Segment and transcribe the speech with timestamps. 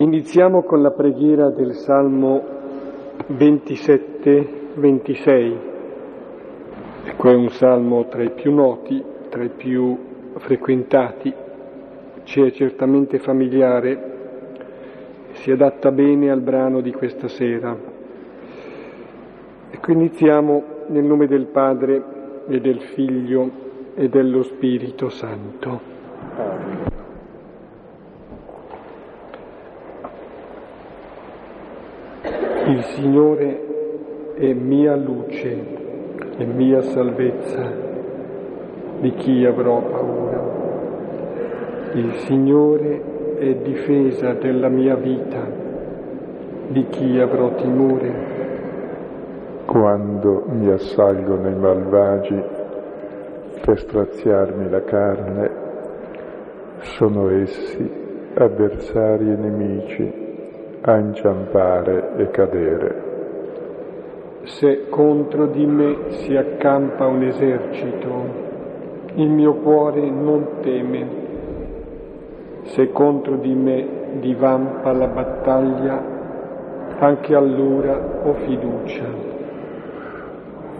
[0.00, 2.40] Iniziamo con la preghiera del Salmo
[3.32, 5.56] 27-26.
[7.02, 9.98] Ecco è un salmo tra i più noti, tra i più
[10.36, 11.34] frequentati,
[12.22, 14.12] ci è certamente familiare,
[15.32, 17.76] si adatta bene al brano di questa sera.
[19.68, 23.50] Ecco iniziamo nel nome del Padre e del Figlio
[23.96, 25.80] e dello Spirito Santo.
[26.36, 26.77] Amen.
[32.68, 35.56] Il Signore è mia luce
[36.36, 37.72] e mia salvezza,
[39.00, 40.42] di chi avrò paura.
[41.94, 45.46] Il Signore è difesa della mia vita,
[46.68, 48.12] di chi avrò timore.
[49.64, 52.42] Quando mi assalgono i malvagi
[53.64, 55.50] per straziarmi la carne,
[56.80, 57.90] sono essi
[58.34, 60.27] avversari e nemici
[60.82, 63.06] a inciampare e cadere.
[64.44, 68.46] Se contro di me si accampa un esercito,
[69.14, 71.26] il mio cuore non teme.
[72.62, 76.16] Se contro di me divampa la battaglia,
[76.98, 79.36] anche allora ho fiducia.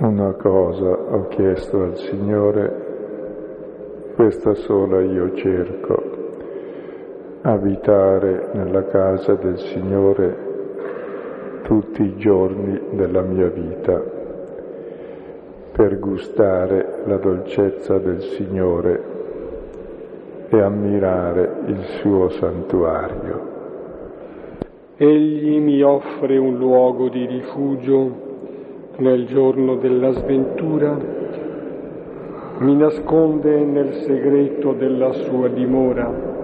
[0.00, 2.86] Una cosa ho chiesto al Signore,
[4.14, 6.17] questa sola io cerco
[7.42, 10.46] abitare nella casa del Signore
[11.62, 14.02] tutti i giorni della mia vita,
[15.72, 19.02] per gustare la dolcezza del Signore
[20.48, 23.56] e ammirare il suo santuario.
[24.96, 28.26] Egli mi offre un luogo di rifugio
[28.96, 30.96] nel giorno della sventura,
[32.58, 36.37] mi nasconde nel segreto della sua dimora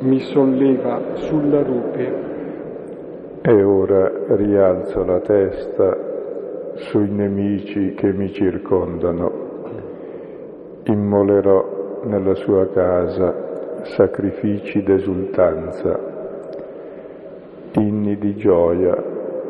[0.00, 2.26] mi solleva sulla rupe.
[3.42, 5.96] E ora rialzo la testa
[6.74, 9.46] sui nemici che mi circondano.
[10.84, 15.98] Immolerò nella sua casa sacrifici d'esultanza,
[17.72, 18.96] inni di gioia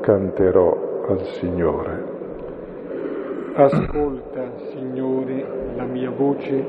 [0.01, 2.17] canterò al Signore.
[3.55, 6.65] Ascolta, Signore, la mia voce,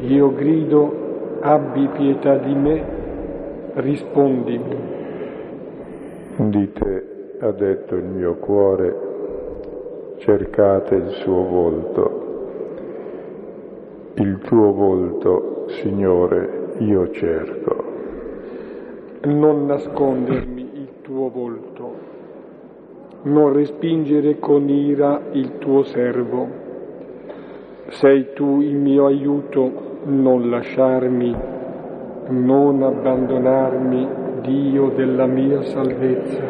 [0.00, 1.05] io grido
[1.46, 2.84] abbi pietà di me,
[3.74, 4.76] rispondimi.
[6.38, 7.04] Di te
[7.38, 8.96] ha detto il mio cuore,
[10.18, 12.24] cercate il suo volto.
[14.14, 17.84] Il tuo volto, Signore, io cerco.
[19.26, 21.94] Non nascondermi il tuo volto,
[23.22, 26.64] non respingere con ira il tuo servo.
[27.88, 31.34] Sei tu il mio aiuto, non lasciarmi,
[32.28, 36.44] non abbandonarmi, Dio della mia salvezza.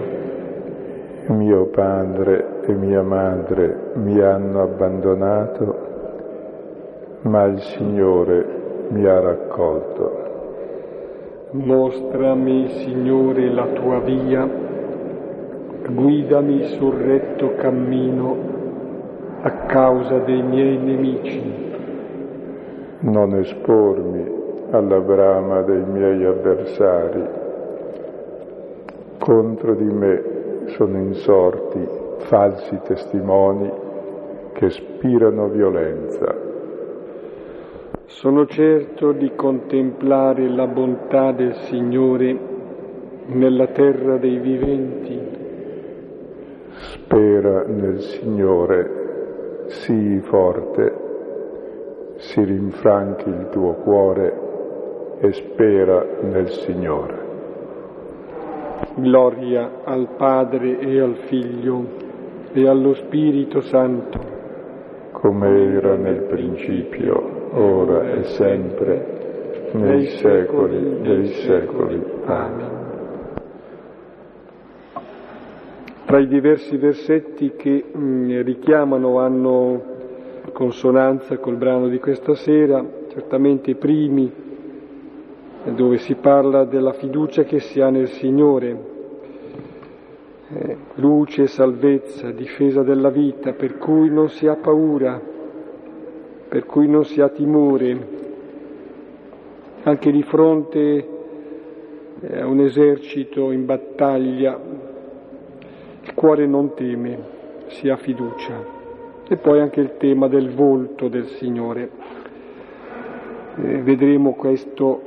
[1.28, 5.76] Mio padre e mia madre mi hanno abbandonato,
[7.22, 8.46] ma il Signore
[8.90, 10.24] mi ha raccolto.
[11.52, 14.46] Mostrami, Signore, la tua via,
[15.88, 18.36] guidami sul retto cammino
[19.40, 21.65] a causa dei miei nemici
[23.00, 27.24] non espormi alla brama dei miei avversari.
[29.18, 30.22] Contro di me
[30.66, 31.86] sono insorti
[32.18, 33.70] falsi testimoni
[34.52, 36.34] che spirano violenza.
[38.06, 42.38] Sono certo di contemplare la bontà del Signore
[43.26, 45.20] nella terra dei viventi.
[46.70, 50.95] Spera nel Signore, sii forte
[52.16, 57.24] si rinfranchi il tuo cuore e spera nel Signore.
[58.96, 61.84] Gloria al Padre e al Figlio
[62.52, 64.18] e allo Spirito Santo,
[65.12, 72.02] come era nel principio, ora e sempre, nei secoli dei secoli.
[72.24, 72.74] Amen.
[76.06, 79.95] Tra i diversi versetti che mm, richiamano hanno
[80.56, 84.32] consonanza col brano di questa sera, certamente i primi,
[85.64, 88.84] dove si parla della fiducia che si ha nel Signore,
[90.48, 95.20] eh, luce, salvezza, difesa della vita, per cui non si ha paura,
[96.48, 98.08] per cui non si ha timore,
[99.82, 101.08] anche di fronte
[102.18, 104.58] eh, a un esercito in battaglia,
[106.02, 107.18] il cuore non teme,
[107.66, 108.75] si ha fiducia.
[109.28, 111.90] E poi anche il tema del volto del Signore.
[113.56, 115.00] Eh, vedremo questo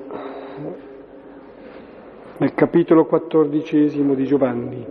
[2.39, 4.85] nel capitolo quattordicesimo di Giovanni.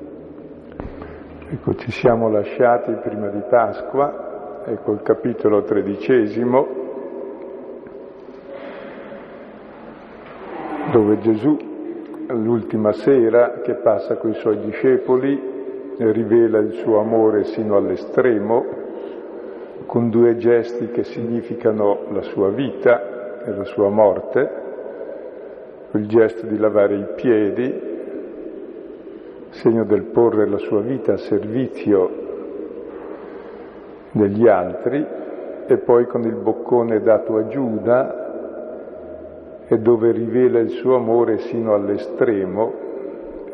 [1.51, 6.67] Ecco, ci siamo lasciati prima di Pasqua, ecco il capitolo tredicesimo,
[10.91, 11.57] dove Gesù,
[12.29, 15.39] l'ultima sera che passa con i suoi discepoli,
[15.99, 18.78] rivela il suo amore sino all'estremo,
[19.89, 24.51] con due gesti che significano la sua vita e la sua morte,
[25.93, 27.97] il gesto di lavare i piedi,
[29.49, 32.11] segno del porre la sua vita a servizio
[34.11, 35.07] degli altri,
[35.67, 38.27] e poi con il boccone dato a Giuda,
[39.69, 42.75] e dove rivela il suo amore sino all'estremo,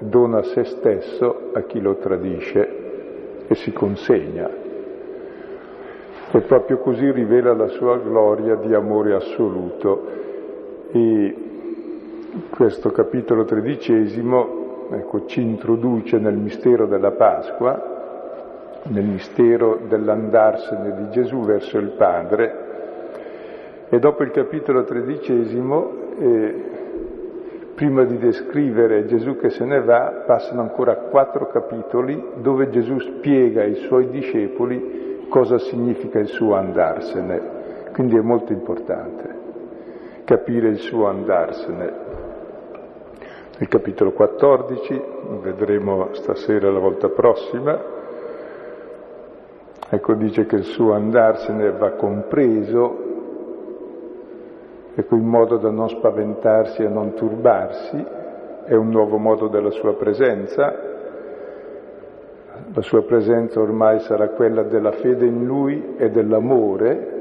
[0.01, 4.64] dona se stesso a chi lo tradisce e si consegna.
[6.35, 10.05] E proprio così rivela la sua gloria di amore assoluto.
[10.91, 11.37] E
[12.51, 21.45] questo capitolo tredicesimo ecco, ci introduce nel mistero della Pasqua, nel mistero dell'andarsene di Gesù
[21.45, 22.63] verso il Padre.
[23.89, 26.65] E dopo il capitolo tredicesimo, eh,
[27.77, 33.63] prima di descrivere Gesù che se ne va, passano ancora quattro capitoli dove Gesù spiega
[33.63, 37.63] ai suoi discepoli cosa significa il suo andarsene.
[37.93, 39.35] Quindi è molto importante
[40.25, 41.93] capire il suo andarsene.
[43.59, 45.03] Nel capitolo 14,
[45.43, 47.81] vedremo stasera la volta prossima,
[49.89, 53.03] ecco dice che il suo andarsene va compreso,
[54.95, 58.05] ecco in modo da non spaventarsi e non turbarsi,
[58.65, 60.94] è un nuovo modo della sua presenza,
[62.73, 67.13] la sua presenza ormai sarà quella della fede in lui e dell'amore,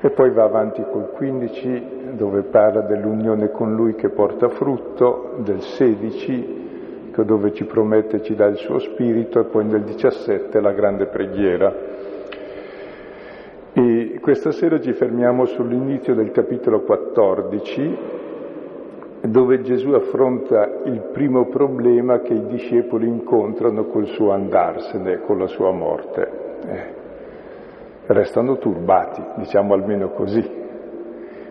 [0.00, 5.60] e poi va avanti col 15 dove parla dell'unione con lui che porta frutto, del
[5.60, 6.58] 16
[7.24, 11.04] dove ci promette e ci dà il suo spirito e poi nel 17 la grande
[11.06, 11.74] preghiera.
[13.72, 17.98] E questa sera ci fermiamo sull'inizio del capitolo 14
[19.20, 25.46] dove Gesù affronta il primo problema che i discepoli incontrano col suo andarsene, con la
[25.46, 26.30] sua morte.
[26.66, 26.98] Eh
[28.12, 30.58] restano turbati, diciamo almeno così.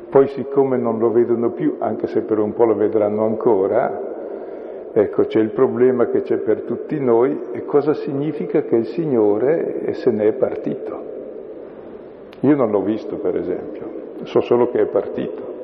[0.09, 5.23] Poi siccome non lo vedono più, anche se per un po' lo vedranno ancora, ecco
[5.25, 10.11] c'è il problema che c'è per tutti noi e cosa significa che il Signore se
[10.11, 11.07] ne è partito.
[12.41, 13.87] Io non l'ho visto per esempio,
[14.23, 15.58] so solo che è partito.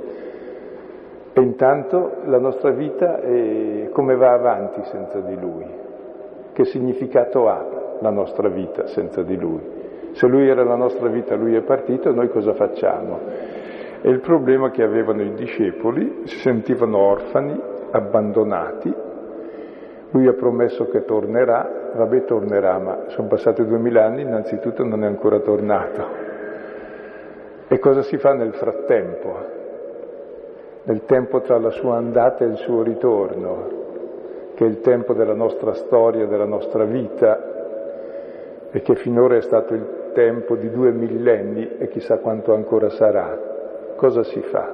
[1.38, 3.20] E intanto la nostra vita
[3.92, 5.66] come va avanti senza di Lui?
[6.54, 9.74] Che significato ha la nostra vita senza di Lui?
[10.14, 13.20] Se lui era la nostra vita, lui è partito, noi cosa facciamo?
[14.02, 17.62] E il problema che avevano i discepoli, si sentivano orfani,
[17.92, 18.94] abbandonati,
[20.12, 25.06] lui ha promesso che tornerà, vabbè tornerà, ma sono passati duemila anni, innanzitutto non è
[25.08, 26.08] ancora tornato.
[27.68, 29.55] E cosa si fa nel frattempo?
[30.86, 33.84] Nel tempo tra la sua andata e il suo ritorno,
[34.54, 39.74] che è il tempo della nostra storia, della nostra vita, e che finora è stato
[39.74, 43.94] il tempo di due millenni e chissà quanto ancora sarà.
[43.96, 44.74] Cosa si fa?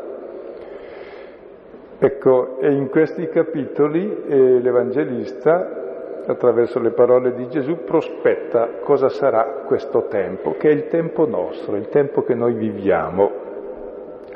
[1.97, 9.63] Ecco, e in questi capitoli eh, l'Evangelista, attraverso le parole di Gesù, prospetta cosa sarà
[9.65, 13.40] questo tempo, che è il tempo nostro, il tempo che noi viviamo,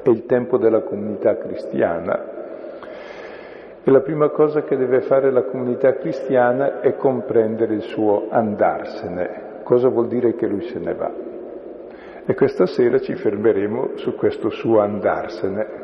[0.06, 2.34] è il tempo della comunità cristiana.
[3.84, 9.62] E la prima cosa che deve fare la comunità cristiana è comprendere il suo andarsene,
[9.64, 11.12] cosa vuol dire che lui se ne va.
[12.24, 15.84] E questa sera ci fermeremo su questo suo andarsene.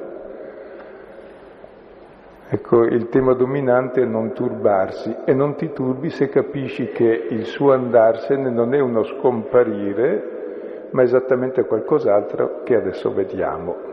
[2.50, 7.46] Ecco, il tema dominante è non turbarsi e non ti turbi se capisci che il
[7.46, 13.90] suo andarsene non è uno scomparire, ma esattamente qualcos'altro che adesso vediamo.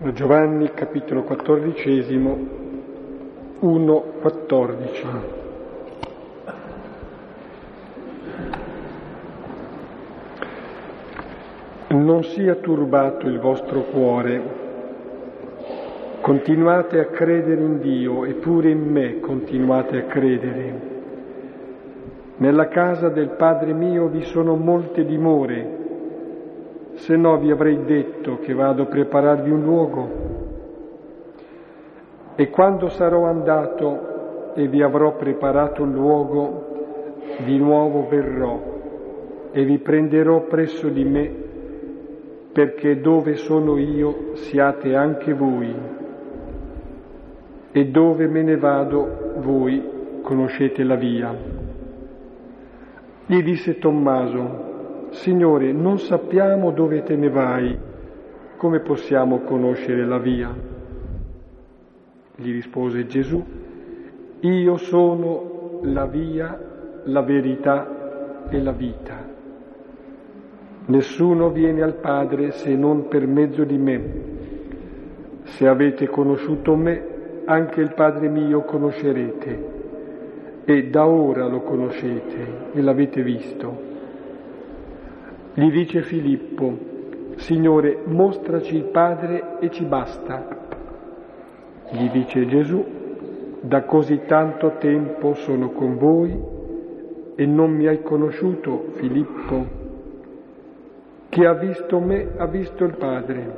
[0.00, 2.38] Giovanni capitolo quattordicesimo
[3.58, 5.06] 1, 14.
[11.88, 14.42] non sia turbato il vostro cuore.
[16.20, 20.80] Continuate a credere in Dio e pure in me continuate a credere.
[22.36, 25.77] Nella casa del Padre mio vi sono molte dimore,
[26.98, 30.08] se no vi avrei detto che vado a prepararvi un luogo.
[32.36, 36.66] E quando sarò andato e vi avrò preparato un luogo,
[37.44, 38.60] di nuovo verrò
[39.50, 41.46] e vi prenderò presso di me
[42.52, 45.96] perché dove sono io siate anche voi.
[47.70, 49.82] e dove me ne vado voi
[50.22, 51.32] conoscete la via.
[53.26, 54.67] Gli disse Tommaso,
[55.10, 57.78] Signore, non sappiamo dove te ne vai,
[58.56, 60.54] come possiamo conoscere la via?
[62.36, 63.42] Gli rispose Gesù,
[64.40, 66.58] io sono la via,
[67.04, 69.26] la verità e la vita.
[70.86, 74.26] Nessuno viene al Padre se non per mezzo di me.
[75.42, 79.76] Se avete conosciuto me, anche il Padre mio conoscerete.
[80.64, 83.87] E da ora lo conoscete e l'avete visto.
[85.58, 86.72] Gli dice Filippo,
[87.34, 90.46] Signore, mostraci il Padre e ci basta.
[91.90, 92.84] Gli dice Gesù,
[93.62, 96.40] da così tanto tempo sono con voi
[97.34, 99.66] e non mi hai conosciuto, Filippo?
[101.28, 103.56] Chi ha visto me ha visto il Padre.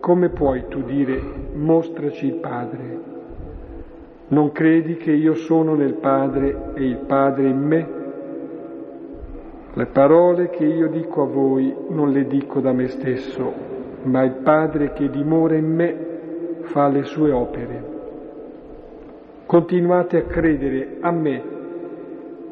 [0.00, 1.22] Come puoi tu dire
[1.54, 2.98] mostraci il Padre?
[4.26, 8.03] Non credi che io sono nel Padre e il Padre in me?
[9.76, 13.52] Le parole che io dico a voi non le dico da me stesso,
[14.04, 15.96] ma il Padre che dimora in me
[16.62, 17.92] fa le sue opere.
[19.46, 21.42] Continuate a credere a me,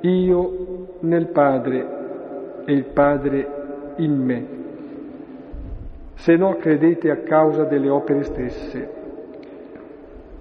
[0.01, 1.87] io nel Padre
[2.65, 3.49] e il Padre
[3.99, 4.47] in me,
[6.15, 9.01] se no credete a causa delle opere stesse.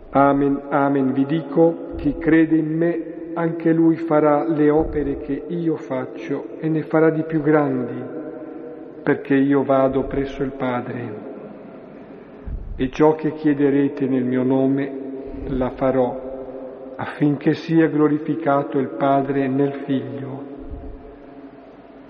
[0.10, 5.76] Amen, amen, vi dico, chi crede in me, anche lui farà le opere che io
[5.76, 8.02] faccio e ne farà di più grandi,
[9.04, 11.30] perché io vado presso il Padre.
[12.76, 14.92] E ciò che chiederete nel mio nome
[15.48, 20.50] la farò, affinché sia glorificato il Padre nel Figlio.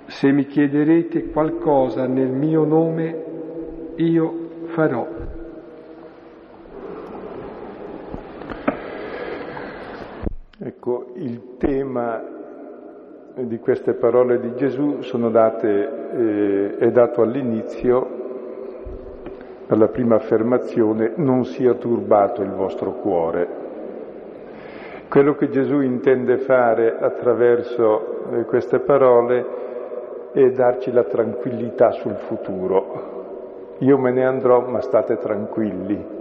[0.06, 3.24] Se mi chiederete qualcosa nel mio nome,
[3.96, 5.21] io farò.
[10.64, 12.22] Ecco, il tema
[13.34, 15.00] di queste parole di Gesù
[15.32, 18.08] date, eh, è dato all'inizio,
[19.70, 23.48] alla prima affermazione, non sia turbato il vostro cuore.
[25.10, 29.46] Quello che Gesù intende fare attraverso eh, queste parole
[30.32, 33.78] e darci la tranquillità sul futuro.
[33.80, 36.21] Io me ne andrò, ma state tranquilli.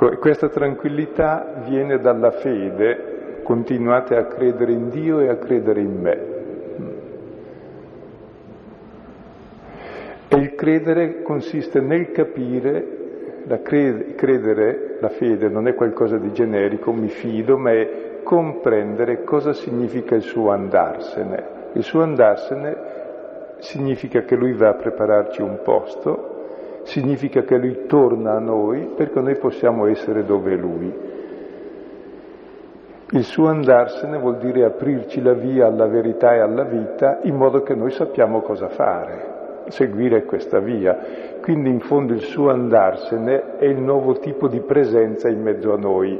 [0.00, 6.00] Ecco, questa tranquillità viene dalla fede, continuate a credere in Dio e a credere in
[6.00, 6.18] me.
[10.28, 16.92] E il credere consiste nel capire, la credere, la fede non è qualcosa di generico,
[16.92, 21.56] mi fido, ma è comprendere cosa significa il suo andarsene.
[21.72, 22.76] Il suo andarsene
[23.58, 26.36] significa che lui va a prepararci un posto,
[26.88, 31.16] significa che lui torna a noi perché noi possiamo essere dove è lui.
[33.10, 37.62] Il suo andarsene vuol dire aprirci la via alla verità e alla vita in modo
[37.62, 40.98] che noi sappiamo cosa fare, seguire questa via.
[41.42, 45.78] Quindi in fondo il suo andarsene è il nuovo tipo di presenza in mezzo a
[45.78, 46.18] noi,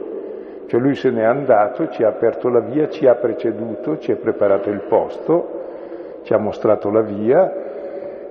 [0.66, 4.16] cioè lui se n'è andato, ci ha aperto la via, ci ha preceduto, ci ha
[4.16, 7.66] preparato il posto, ci ha mostrato la via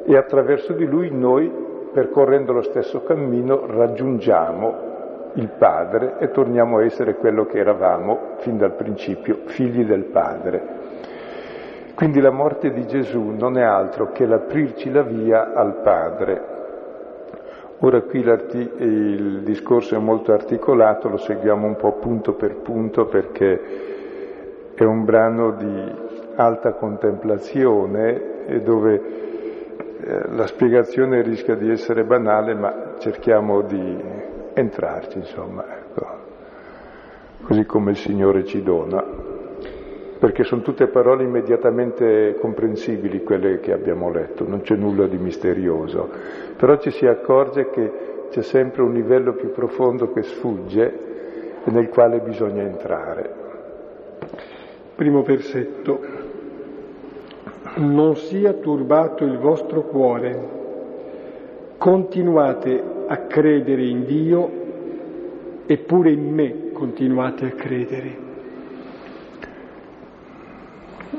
[0.06, 1.66] e attraverso di lui noi,
[1.98, 8.56] percorrendo lo stesso cammino, raggiungiamo il Padre e torniamo a essere quello che eravamo fin
[8.56, 10.62] dal principio, figli del Padre.
[11.96, 16.56] Quindi la morte di Gesù non è altro che l'aprirci la via al Padre,
[17.80, 23.62] Ora qui il discorso è molto articolato, lo seguiamo un po' punto per punto perché
[24.74, 25.96] è un brano di
[26.36, 29.27] alta contemplazione dove eh,
[30.00, 33.98] la spiegazione rischia di essere banale, ma cerchiamo di
[34.54, 36.06] entrarci, insomma, ecco.
[37.44, 39.36] così come il Signore ci dona
[40.18, 46.10] perché sono tutte parole immediatamente comprensibili quelle che abbiamo letto, non c'è nulla di misterioso,
[46.58, 47.92] però ci si accorge che
[48.30, 53.46] c'è sempre un livello più profondo che sfugge e nel quale bisogna entrare.
[54.96, 56.17] Primo versetto.
[57.78, 60.50] Non sia turbato il vostro cuore,
[61.78, 64.50] continuate a credere in Dio
[65.68, 68.26] eppure in me continuate a credere.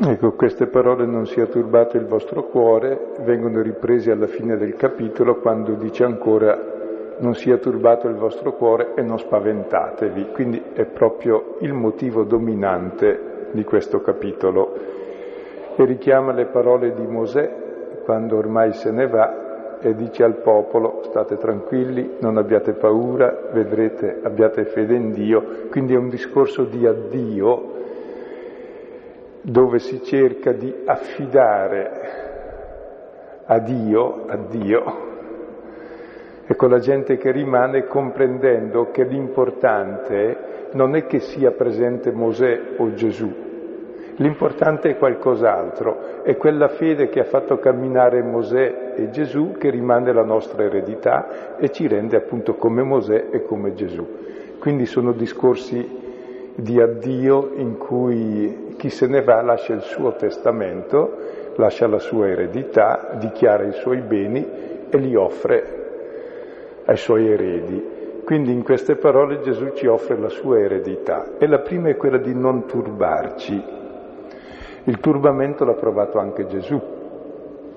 [0.00, 5.36] Ecco, queste parole non sia turbato il vostro cuore, vengono riprese alla fine del capitolo
[5.36, 6.76] quando dice ancora
[7.18, 10.28] non sia turbato il vostro cuore e non spaventatevi.
[10.32, 14.97] Quindi è proprio il motivo dominante di questo capitolo.
[15.80, 21.02] E richiama le parole di Mosè quando ormai se ne va e dice al popolo
[21.04, 26.84] state tranquilli, non abbiate paura, vedrete, abbiate fede in Dio, quindi è un discorso di
[26.84, 27.76] addio
[29.42, 31.90] dove si cerca di affidare
[33.44, 34.82] a Dio, a Dio,
[36.44, 42.74] e con la gente che rimane comprendendo che l'importante non è che sia presente Mosè
[42.78, 43.47] o Gesù,
[44.18, 50.12] l'importante è qualcos'altro, è quella fede che ha fatto camminare Mosè e Gesù che rimane
[50.12, 54.06] la nostra eredità e ci rende appunto come Mosè e come Gesù.
[54.58, 56.06] Quindi sono discorsi
[56.54, 61.16] di addio in cui chi se ne va lascia il suo testamento,
[61.56, 64.46] lascia la sua eredità, dichiara i suoi beni
[64.90, 65.76] e li offre
[66.84, 67.96] ai suoi eredi.
[68.24, 72.18] Quindi in queste parole Gesù ci offre la sua eredità e la prima è quella
[72.18, 73.76] di non turbarci.
[74.88, 76.80] Il turbamento l'ha provato anche Gesù.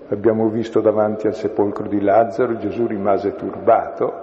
[0.08, 4.14] Abbiamo visto davanti al sepolcro di Lazzaro, Gesù rimase turbato,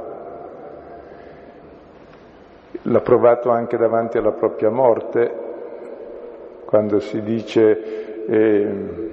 [2.80, 5.30] l'ha provato anche davanti alla propria morte,
[6.64, 9.10] quando si dice eh,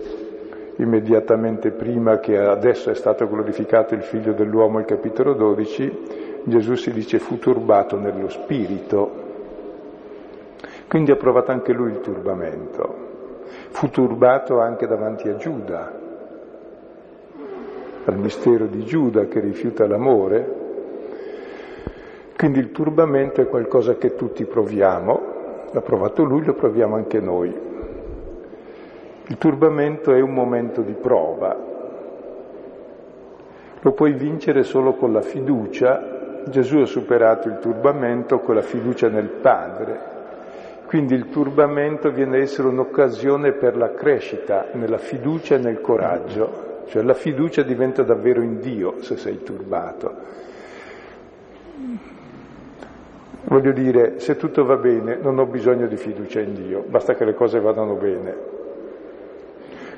[0.78, 6.94] immediatamente prima che adesso è stato glorificato il figlio dell'uomo, il capitolo 12, Gesù si
[6.94, 9.24] dice fu turbato nello spirito,
[10.88, 13.05] quindi ha provato anche lui il turbamento,
[13.70, 15.92] fu turbato anche davanti a Giuda,
[18.06, 20.64] al mistero di Giuda che rifiuta l'amore,
[22.38, 25.22] quindi il turbamento è qualcosa che tutti proviamo,
[25.72, 27.64] l'ha provato lui, lo proviamo anche noi.
[29.28, 31.58] Il turbamento è un momento di prova,
[33.86, 36.44] lo puoi vincere solo con la fiducia.
[36.48, 40.15] Gesù ha superato il turbamento con la fiducia nel Padre.
[40.86, 46.84] Quindi il turbamento viene a essere un'occasione per la crescita nella fiducia e nel coraggio,
[46.88, 50.14] cioè la fiducia diventa davvero in Dio se sei turbato.
[53.46, 57.26] Voglio dire, se tutto va bene non ho bisogno di fiducia in Dio, basta che
[57.26, 58.36] le cose vadano bene.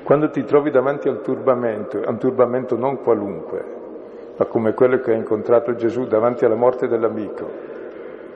[0.03, 3.63] Quando ti trovi davanti al turbamento, a un turbamento non qualunque,
[4.37, 7.75] ma come quello che ha incontrato Gesù davanti alla morte dell'amico,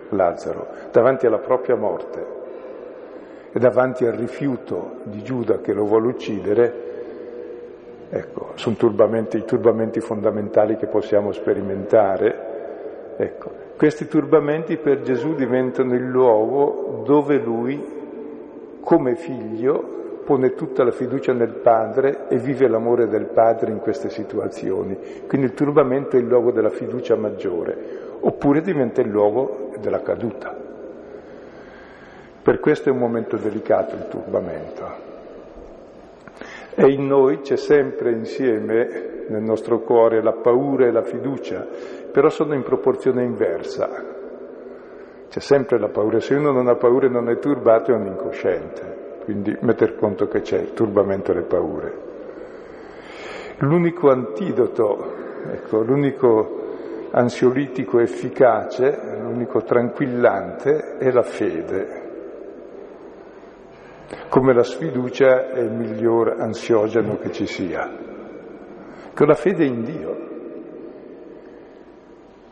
[0.09, 2.39] Lazzaro, davanti alla propria morte
[3.51, 6.73] e davanti al rifiuto di Giuda che lo vuole uccidere,
[8.09, 12.49] ecco, sono turbamenti, i turbamenti fondamentali che possiamo sperimentare.
[13.17, 17.83] Ecco, questi turbamenti per Gesù diventano il luogo dove lui,
[18.79, 24.09] come figlio, pone tutta la fiducia nel Padre e vive l'amore del Padre in queste
[24.09, 24.97] situazioni.
[25.27, 27.75] Quindi il turbamento è il luogo della fiducia maggiore,
[28.19, 30.60] oppure diventa il luogo della caduta.
[32.43, 35.09] Per questo è un momento delicato il turbamento.
[36.73, 41.67] E in noi c'è sempre insieme, nel nostro cuore, la paura e la fiducia,
[42.11, 43.89] però sono in proporzione inversa.
[45.29, 48.07] C'è sempre la paura, se uno non ha paura e non è turbato è un
[48.07, 51.93] incosciente, quindi metter conto che c'è il turbamento e le paure.
[53.59, 55.13] L'unico antidoto,
[55.51, 56.59] ecco, l'unico
[57.11, 62.00] ansiolitico efficace, l'unico tranquillante è la fede.
[64.27, 67.89] Come la sfiducia è il miglior ansiogeno che ci sia.
[69.13, 70.29] Con la fede in Dio.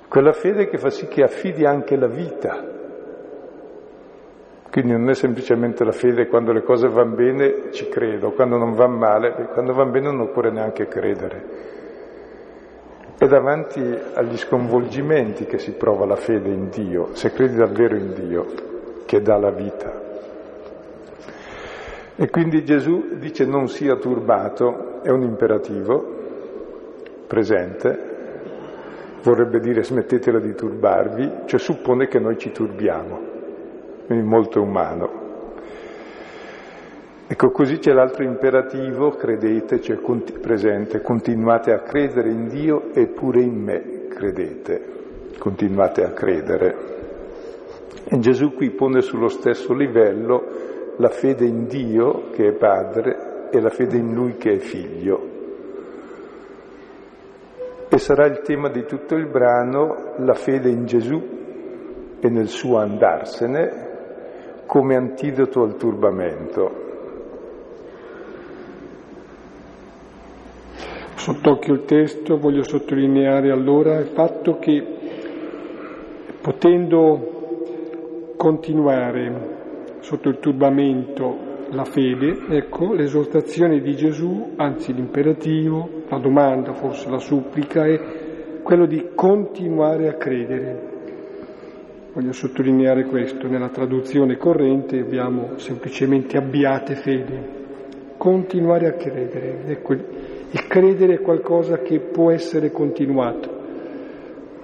[0.08, 2.78] Quella fede che fa sì che affidi anche la vita.
[4.72, 8.74] Quindi non è semplicemente la fede quando le cose vanno bene ci credo, quando non
[8.74, 11.46] vanno male, quando vanno bene non occorre neanche credere.
[13.18, 13.82] È davanti
[14.14, 18.46] agli sconvolgimenti che si prova la fede in Dio, se credi davvero in Dio,
[19.06, 20.09] che dà la vita.
[22.22, 26.18] E quindi Gesù dice non sia turbato, è un imperativo
[27.26, 27.98] presente,
[29.24, 33.20] vorrebbe dire smettetela di turbarvi, cioè suppone che noi ci turbiamo,
[34.06, 35.10] quindi molto umano.
[37.26, 39.98] Ecco, così c'è l'altro imperativo, credete, cioè
[40.42, 44.82] presente, continuate a credere in Dio e pure in me credete,
[45.38, 46.76] continuate a credere.
[48.04, 50.68] E Gesù qui pone sullo stesso livello
[51.00, 55.38] la fede in Dio che è Padre e la fede in Lui che è Figlio
[57.90, 61.22] e sarà il tema di tutto il brano la fede in Gesù
[62.20, 63.88] e nel suo andarsene
[64.68, 66.88] come antidoto al turbamento.
[71.16, 74.86] Sott'occhio il testo voglio sottolineare allora il fatto che
[76.40, 79.58] potendo continuare
[80.00, 87.20] sotto il turbamento la fede, ecco, l'esortazione di Gesù, anzi l'imperativo, la domanda, forse la
[87.20, 88.00] supplica, è
[88.64, 90.88] quello di continuare a credere.
[92.14, 97.58] Voglio sottolineare questo, nella traduzione corrente abbiamo semplicemente abbiate fede,
[98.18, 99.62] continuare a credere.
[99.68, 103.50] Ecco, il credere è qualcosa che può essere continuato,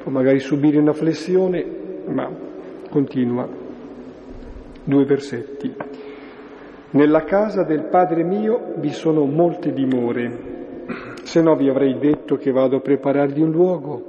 [0.01, 1.63] può magari subire una flessione,
[2.07, 2.29] ma
[2.89, 3.64] continua.
[4.87, 5.73] Due versetti.
[6.91, 10.83] Nella casa del Padre mio vi sono molte dimore,
[11.23, 14.03] se no vi avrei detto che vado a prepararvi un luogo.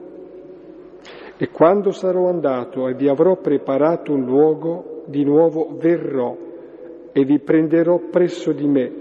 [1.39, 6.37] E quando sarò andato e vi avrò preparato un luogo, di nuovo verrò
[7.11, 8.93] e vi prenderò presso di me,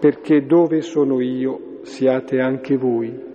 [0.00, 3.29] perché dove sono io siate anche voi.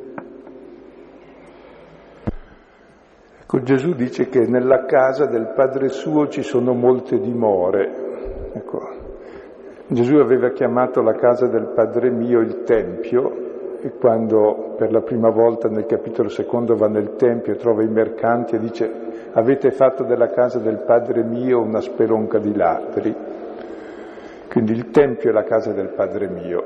[3.47, 8.49] Ecco, Gesù dice che nella casa del Padre suo ci sono molte dimore.
[8.53, 8.89] Ecco,
[9.85, 15.29] Gesù aveva chiamato la casa del Padre mio il Tempio e quando per la prima
[15.29, 18.91] volta nel capitolo secondo va nel Tempio e trova i mercanti e dice
[19.33, 23.15] avete fatto della casa del Padre mio una spelonca di ladri.
[24.49, 26.63] Quindi il Tempio è la casa del Padre mio.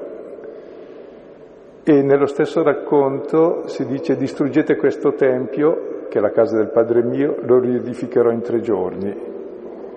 [1.83, 7.01] E nello stesso racconto si dice distruggete questo Tempio, che è la casa del Padre
[7.03, 9.27] mio, lo riedificherò in tre giorni.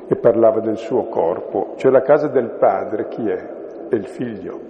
[0.06, 3.48] E parlava del suo corpo, cioè la casa del Padre chi è?
[3.88, 4.60] È il Figlio,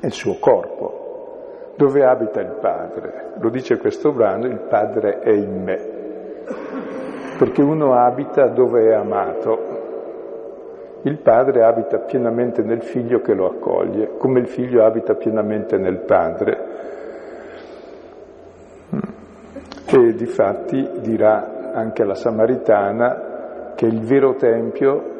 [0.00, 1.72] è il suo corpo.
[1.76, 3.32] Dove abita il Padre?
[3.40, 5.92] Lo dice questo brano, il Padre è in me.
[7.36, 9.74] Perché uno abita dove è amato,
[11.06, 15.98] il padre abita pienamente nel figlio che lo accoglie, come il figlio abita pienamente nel
[15.98, 16.73] padre.
[19.86, 25.12] E difatti dirà anche la Samaritana che il vero tempio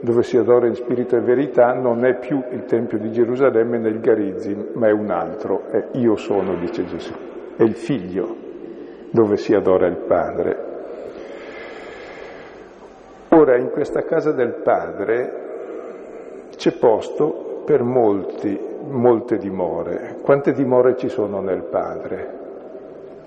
[0.00, 4.00] dove si adora in spirito e verità non è più il tempio di Gerusalemme nel
[4.00, 7.12] Garizim, ma è un altro, è io sono, dice Gesù,
[7.56, 8.36] è il figlio
[9.10, 10.68] dove si adora il padre.
[13.32, 20.16] Ora in questa casa del Padre c'è posto per molti, molte dimore.
[20.20, 22.39] Quante dimore ci sono nel Padre?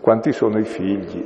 [0.04, 1.26] Quanti sono i figli?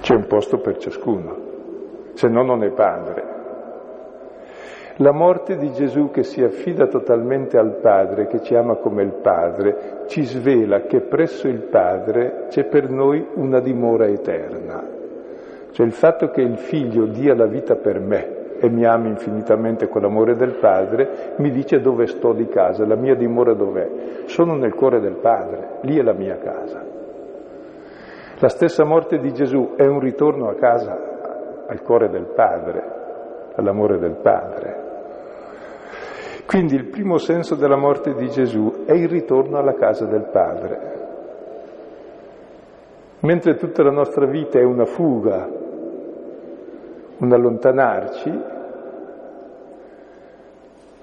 [0.00, 1.36] C'è un posto per ciascuno,
[2.14, 3.24] se no non è Padre.
[4.96, 9.12] La morte di Gesù che si affida totalmente al Padre, che ci ama come il
[9.12, 14.82] Padre, ci svela che presso il Padre c'è per noi una dimora eterna.
[15.72, 19.88] Cioè il fatto che il Figlio dia la vita per me e mi ami infinitamente
[19.88, 24.26] con l'amore del Padre, mi dice dove sto di casa, la mia dimora dov'è.
[24.26, 26.80] Sono nel cuore del Padre, lì è la mia casa.
[28.38, 32.84] La stessa morte di Gesù è un ritorno a casa, al cuore del Padre,
[33.56, 34.90] all'amore del Padre.
[36.46, 41.00] Quindi il primo senso della morte di Gesù è il ritorno alla casa del Padre.
[43.22, 45.61] Mentre tutta la nostra vita è una fuga,
[47.22, 48.42] un allontanarci,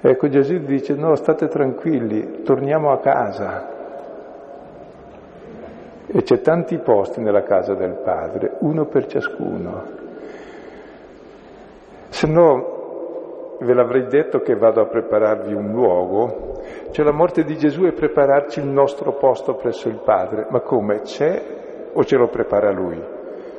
[0.02, 3.78] ecco Gesù dice no, state tranquilli, torniamo a casa.
[6.12, 9.84] E c'è tanti posti nella casa del Padre, uno per ciascuno.
[12.10, 17.56] Se no ve l'avrei detto che vado a prepararvi un luogo, cioè la morte di
[17.58, 21.42] Gesù è prepararci il nostro posto presso il Padre, ma come c'è
[21.94, 23.02] o ce lo prepara Lui?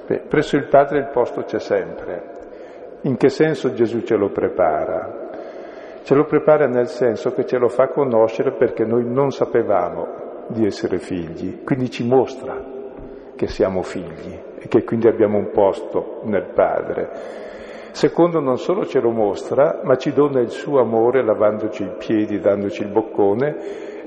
[0.07, 2.40] Beh, presso il Padre il posto c'è sempre.
[3.03, 5.29] In che senso Gesù ce lo prepara?
[6.03, 10.67] Ce lo prepara nel senso che ce lo fa conoscere perché noi non sapevamo di
[10.67, 12.63] essere figli, quindi ci mostra
[13.37, 17.09] che siamo figli e che quindi abbiamo un posto nel Padre.
[17.93, 22.39] Secondo, non solo ce lo mostra, ma ci dona il suo amore lavandoci i piedi,
[22.39, 23.57] dandoci il boccone,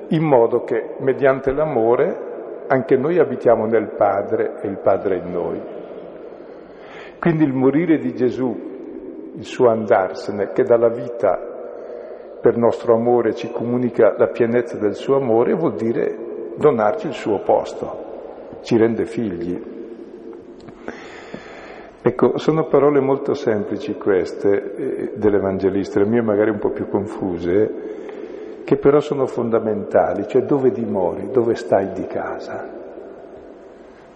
[0.10, 5.62] in modo che mediante l'amore anche noi abitiamo nel Padre e il Padre in noi.
[7.20, 8.73] Quindi il morire di Gesù,
[9.36, 11.52] il suo andarsene, che dalla vita
[12.42, 16.18] per nostro amore ci comunica la pienezza del suo amore, vuol dire
[16.56, 19.72] donarci il suo posto, ci rende figli.
[22.06, 27.72] Ecco, sono parole molto semplici queste eh, dell'Evangelista, le mie magari un po' più confuse,
[28.66, 32.82] che però sono fondamentali, cioè dove dimori, dove stai di casa.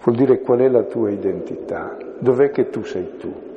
[0.02, 3.47] Vuol dire qual è la tua identità, dov'è che tu sei tu.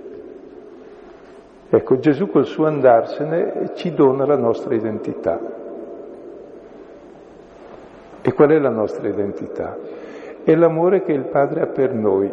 [1.74, 5.40] Ecco, Gesù col suo andarsene ci dona la nostra identità.
[8.22, 9.78] E qual è la nostra identità?
[10.44, 12.30] È l'amore che il Padre ha per noi,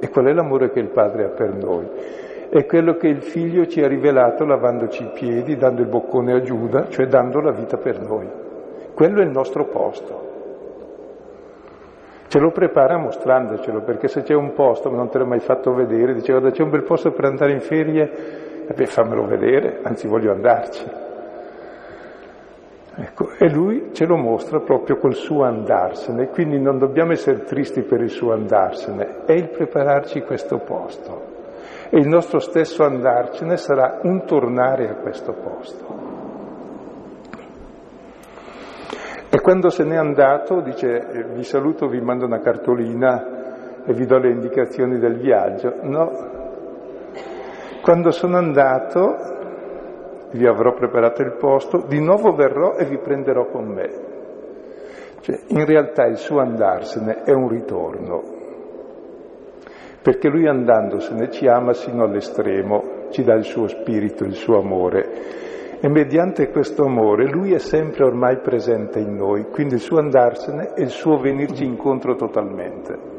[0.00, 1.86] e qual è l'amore che il Padre ha per noi?
[2.48, 6.40] È quello che il figlio ci ha rivelato lavandoci i piedi, dando il boccone a
[6.40, 8.26] Giuda, cioè dando la vita per noi.
[8.94, 10.26] Quello è il nostro posto.
[12.28, 15.74] Ce lo prepara mostrandocelo, perché se c'è un posto, ma non te l'ho mai fatto
[15.74, 19.80] vedere, dice guarda c'è un bel posto per andare in ferie, e beh fammelo vedere,
[19.82, 20.84] anzi voglio andarci.
[23.00, 27.82] Ecco, e lui ce lo mostra proprio col suo andarsene, quindi non dobbiamo essere tristi
[27.82, 31.36] per il suo andarsene, è il prepararci questo posto.
[31.88, 36.06] E il nostro stesso andarcene sarà un tornare a questo posto.
[39.30, 44.04] E quando se n'è andato dice eh, vi saluto, vi mando una cartolina e vi
[44.04, 45.76] do le indicazioni del viaggio.
[45.82, 46.37] No,
[47.80, 49.36] quando sono andato
[50.32, 53.90] vi avrò preparato il posto, di nuovo verrò e vi prenderò con me.
[55.20, 58.22] Cioè, in realtà il suo andarsene è un ritorno,
[60.02, 65.46] perché lui andandosene ci ama sino all'estremo, ci dà il suo spirito, il suo amore.
[65.80, 70.72] E mediante questo amore lui è sempre ormai presente in noi, quindi il suo andarsene
[70.74, 73.16] è il suo venirci incontro totalmente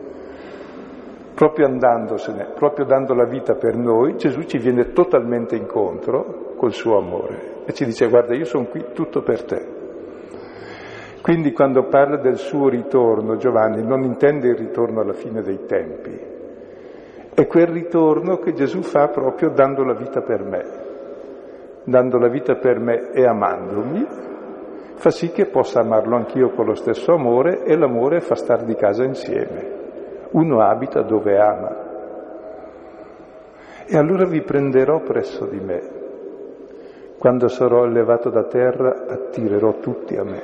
[1.40, 6.98] proprio andandosene, proprio dando la vita per noi, Gesù ci viene totalmente incontro col suo
[6.98, 9.66] amore e ci dice guarda io sono qui tutto per te.
[11.22, 16.20] Quindi quando parla del suo ritorno Giovanni non intende il ritorno alla fine dei tempi,
[17.34, 20.64] è quel ritorno che Gesù fa proprio dando la vita per me,
[21.86, 24.06] dando la vita per me e amandomi,
[24.96, 28.76] fa sì che possa amarlo anch'io con lo stesso amore e l'amore fa star di
[28.76, 29.79] casa insieme.
[30.32, 31.76] Uno abita dove ama.
[33.86, 35.82] E allora vi prenderò presso di me.
[37.18, 40.42] Quando sarò elevato da terra attirerò tutti a me.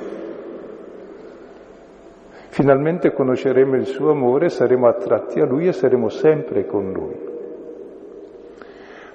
[2.48, 7.34] Finalmente conosceremo il suo amore, saremo attratti a lui e saremo sempre con lui.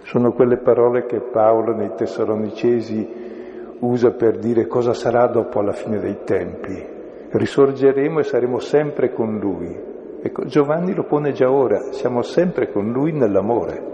[0.04, 6.00] Sono quelle parole che Paolo nei Tessalonicesi usa per dire cosa sarà dopo la fine
[6.00, 6.86] dei tempi.
[7.32, 9.91] Risorgeremo e saremo sempre con lui.
[10.24, 13.90] Ecco, Giovanni lo pone già ora, siamo sempre con lui nell'amore.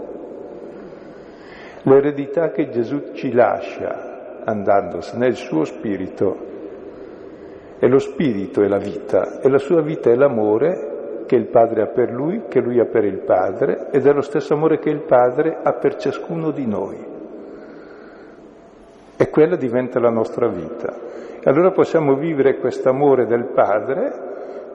[1.82, 6.36] L'eredità che Gesù ci lascia andandosene è il suo spirito,
[7.78, 11.82] e lo spirito è la vita, e la sua vita è l'amore che il Padre
[11.82, 14.90] ha per lui, che lui ha per il Padre, ed è lo stesso amore che
[14.90, 17.06] il Padre ha per ciascuno di noi.
[19.16, 20.94] E quella diventa la nostra vita.
[21.40, 24.27] E allora possiamo vivere questo amore del Padre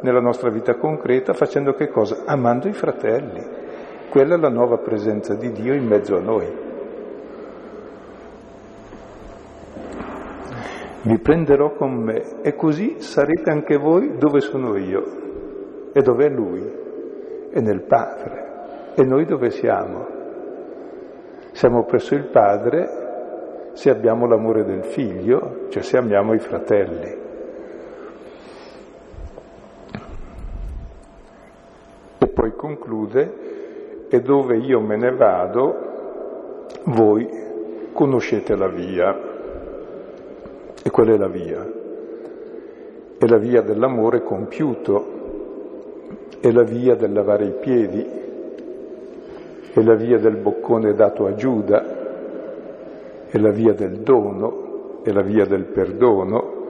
[0.04, 2.24] nella nostra vita concreta facendo che cosa?
[2.26, 3.42] Amando i fratelli.
[4.10, 6.62] Quella è la nuova presenza di Dio in mezzo a noi.
[11.06, 16.30] Vi prenderò con me e così sarete anche voi dove sono io e dove è
[16.30, 16.72] Lui
[17.50, 18.92] e nel Padre.
[18.96, 20.08] E noi dove siamo?
[21.54, 27.23] Siamo presso il Padre se abbiamo l'amore del Figlio, cioè se amiamo i fratelli.
[32.28, 37.28] Poi conclude, e dove io me ne vado, voi
[37.94, 39.32] conoscete la via.
[40.84, 41.66] E qual è la via?
[43.18, 45.22] È la via dell'amore compiuto,
[46.40, 48.06] è la via del lavare i piedi,
[49.74, 52.02] è la via del boccone dato a Giuda,
[53.28, 56.62] è la via del dono, è la via del perdono,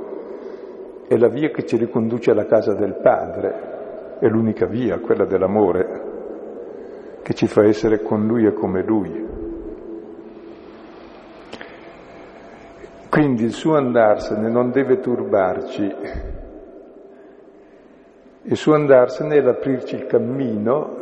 [1.08, 3.73] è la via che ci riconduce alla casa del Padre,
[4.20, 6.12] è l'unica via, quella dell'amore,
[7.22, 9.32] che ci fa essere con Lui e come Lui.
[13.10, 15.96] Quindi il suo andarsene non deve turbarci,
[18.46, 21.02] il suo andarsene è l'aprirci il cammino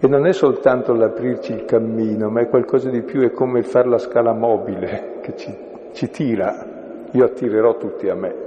[0.00, 3.88] e non è soltanto l'aprirci il cammino, ma è qualcosa di più, è come fare
[3.88, 5.54] la scala mobile che ci,
[5.92, 8.45] ci tira, io attirerò tutti a me.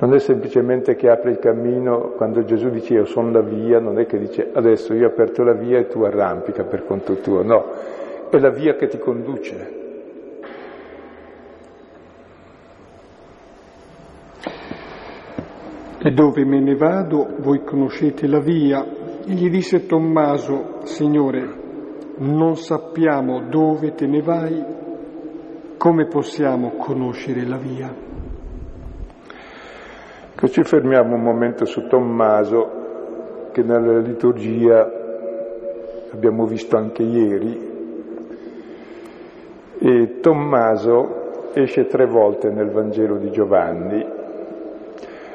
[0.00, 3.98] Non è semplicemente che apre il cammino, quando Gesù dice io sono la via, non
[3.98, 7.42] è che dice adesso io ho aperto la via e tu arrampica per conto tuo,
[7.42, 7.66] no,
[8.30, 9.78] è la via che ti conduce.
[16.02, 18.82] E dove me ne vado, voi conoscete la via.
[18.82, 21.46] E gli disse Tommaso, Signore,
[22.16, 24.64] non sappiamo dove te ne vai,
[25.76, 28.09] come possiamo conoscere la via?
[30.42, 34.90] Ecco, ci fermiamo un momento su Tommaso, che nella liturgia
[36.14, 37.68] abbiamo visto anche ieri.
[39.80, 44.06] E Tommaso esce tre volte nel Vangelo di Giovanni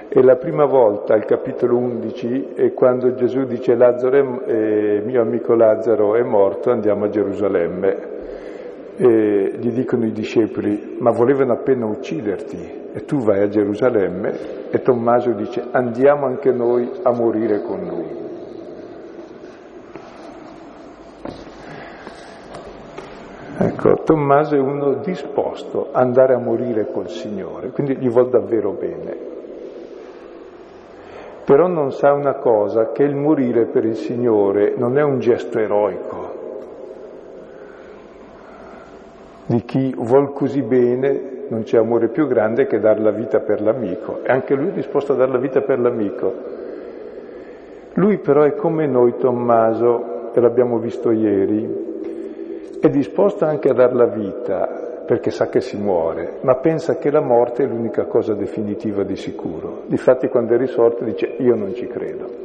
[0.09, 5.21] E la prima volta, al capitolo 11, è quando Gesù dice Lazzaro è, eh, mio
[5.21, 7.97] amico Lazzaro è morto, andiamo a Gerusalemme.
[8.97, 14.79] E gli dicono i discepoli, ma volevano appena ucciderti e tu vai a Gerusalemme e
[14.79, 18.23] Tommaso dice andiamo anche noi a morire con lui.
[23.58, 28.71] Ecco, Tommaso è uno disposto ad andare a morire col Signore, quindi gli vuol davvero
[28.71, 29.17] bene.
[31.43, 35.60] Però non sa una cosa, che il morire per il Signore non è un gesto
[35.60, 36.24] eroico
[39.47, 43.62] di chi vuol così bene, non c'è amore più grande che dar la vita per
[43.62, 44.23] l'amico.
[44.23, 46.34] E anche lui è disposto a dar la vita per l'amico.
[47.93, 51.84] Lui però è come noi, Tommaso, e l'abbiamo visto ieri,
[52.81, 57.12] è disposto anche a dar la vita perché sa che si muore, ma pensa che
[57.12, 59.84] la morte è l'unica cosa definitiva di sicuro.
[59.86, 62.44] Difatti quando è risorto dice io non ci credo.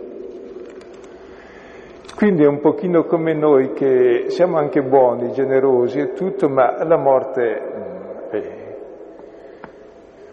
[2.15, 6.97] Quindi è un pochino come noi che siamo anche buoni, generosi e tutto, ma la
[6.97, 8.77] morte, mm, eh,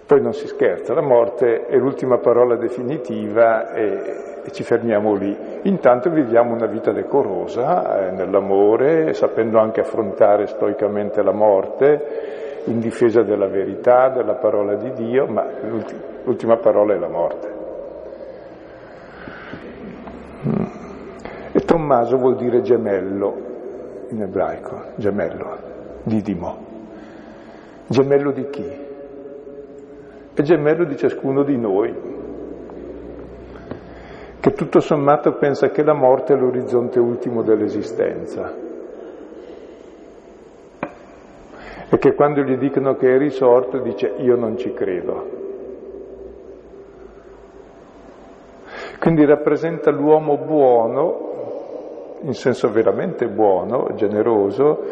[0.06, 5.38] poi non si scherza, la morte è l'ultima parola definitiva e e ci fermiamo lì.
[5.64, 13.24] Intanto viviamo una vita decorosa, eh, nell'amore, sapendo anche affrontare stoicamente la morte, in difesa
[13.24, 17.56] della verità, della parola di Dio, ma l'ultima, l'ultima parola è la morte.
[20.48, 20.66] Mm.
[21.52, 23.36] E Tommaso vuol dire gemello
[24.10, 25.58] in ebraico, gemello,
[26.02, 26.58] didimo.
[27.86, 28.68] Gemello di chi?
[30.34, 31.94] È gemello di ciascuno di noi,
[34.40, 38.52] che tutto sommato pensa che la morte è l'orizzonte ultimo dell'esistenza
[41.90, 45.30] e che quando gli dicono che è risorto dice io non ci credo.
[49.00, 51.27] Quindi rappresenta l'uomo buono,
[52.22, 54.84] in senso veramente buono, generoso,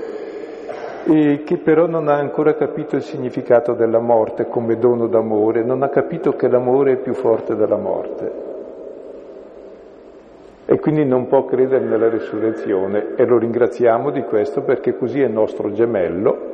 [1.06, 5.84] e che però non ha ancora capito il significato della morte come dono d'amore, non
[5.84, 8.54] ha capito che l'amore è più forte della morte
[10.68, 15.28] e quindi non può credere nella risurrezione e lo ringraziamo di questo perché così è
[15.28, 16.54] nostro gemello.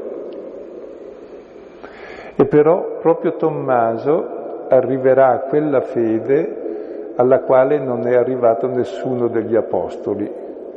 [2.36, 9.56] E però proprio Tommaso arriverà a quella fede alla quale non è arrivato nessuno degli
[9.56, 10.30] apostoli,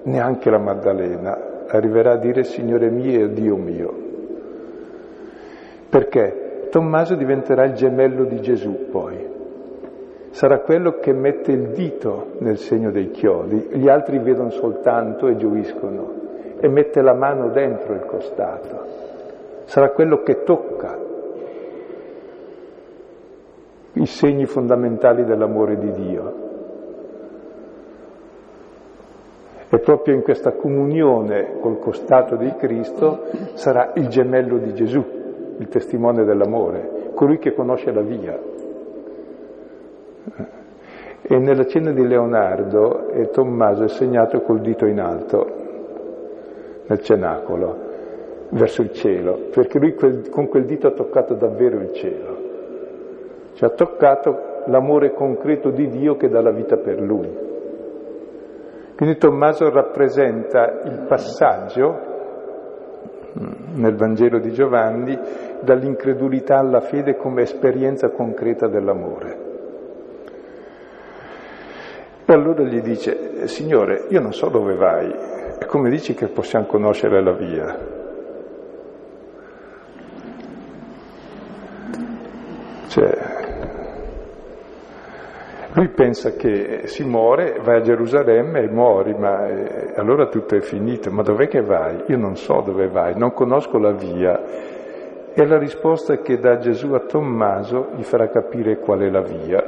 [0.05, 3.95] neanche la Maddalena, arriverà a dire Signore mio e Dio mio.
[5.89, 6.69] Perché?
[6.71, 9.33] Tommaso diventerà il gemello di Gesù poi
[10.35, 15.37] sarà quello che mette il dito nel segno dei chiodi, gli altri vedono soltanto e
[15.37, 16.13] gioiscono,
[16.59, 18.85] e mette la mano dentro il costato,
[19.67, 20.99] sarà quello che tocca
[23.93, 26.44] i segni fondamentali dell'amore di Dio.
[29.75, 35.05] E proprio in questa comunione col costato di Cristo sarà il gemello di Gesù,
[35.59, 38.39] il testimone dell'amore, colui che conosce la via.
[41.23, 45.47] E nella cena di Leonardo e Tommaso è segnato col dito in alto
[46.87, 47.77] nel cenacolo,
[48.51, 52.37] verso il cielo, perché lui quel, con quel dito ha toccato davvero il cielo,
[53.55, 57.44] cioè ha toccato l'amore concreto di Dio che dà la vita per lui.
[58.97, 61.99] Quindi Tommaso rappresenta il passaggio
[63.39, 65.19] mm, nel Vangelo di Giovanni
[65.61, 69.53] dall'incredulità alla fede come esperienza concreta dell'amore.
[72.27, 75.13] E allora gli dice, Signore, io non so dove vai,
[75.59, 77.79] e come dici che possiamo conoscere la via?
[82.89, 83.19] Cioè,
[85.77, 90.61] lui pensa che si muore, vai a Gerusalemme e muori, ma eh, allora tutto è
[90.61, 91.11] finito.
[91.11, 92.05] Ma dov'è che vai?
[92.07, 94.41] Io non so dove vai, non conosco la via.
[95.35, 99.65] E la risposta che dà Gesù a Tommaso gli farà capire qual è la via.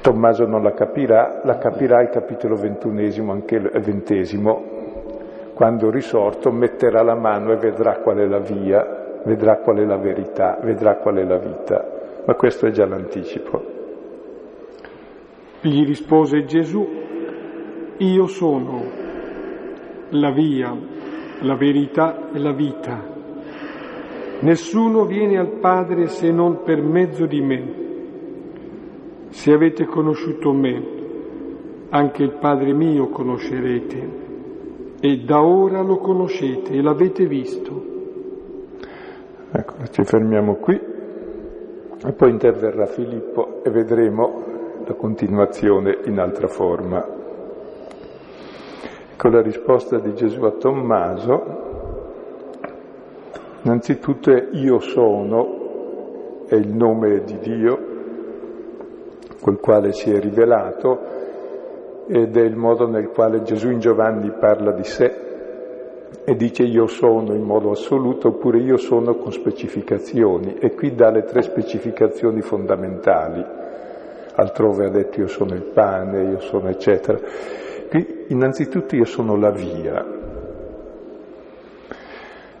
[0.00, 4.64] Tommaso non la capirà, la capirà il capitolo ventunesimo, anche il ventesimo,
[5.52, 9.98] quando risorto metterà la mano e vedrà qual è la via, vedrà qual è la
[9.98, 11.84] verità, vedrà qual è la vita.
[12.24, 13.79] Ma questo è già l'anticipo.
[15.62, 16.88] Gli rispose Gesù,
[17.98, 18.82] io sono
[20.08, 20.74] la via,
[21.40, 23.18] la verità e la vita.
[24.40, 27.74] Nessuno viene al Padre se non per mezzo di me.
[29.28, 30.82] Se avete conosciuto me,
[31.90, 34.08] anche il Padre mio conoscerete,
[34.98, 37.84] e da ora lo conoscete e l'avete visto.
[39.52, 40.80] Ecco, ci fermiamo qui.
[42.02, 44.49] E poi interverrà Filippo e vedremo
[44.90, 47.06] la continuazione in altra forma.
[49.16, 51.58] Con la risposta di Gesù a Tommaso,
[53.62, 57.88] innanzitutto è io sono, è il nome di Dio
[59.40, 60.98] col quale si è rivelato
[62.08, 65.28] ed è il modo nel quale Gesù in Giovanni parla di sé
[66.24, 71.10] e dice io sono in modo assoluto oppure io sono con specificazioni e qui dà
[71.10, 73.59] le tre specificazioni fondamentali.
[74.40, 77.18] Altrove ha detto io sono il pane, io sono eccetera.
[77.90, 80.02] Qui innanzitutto io sono la via.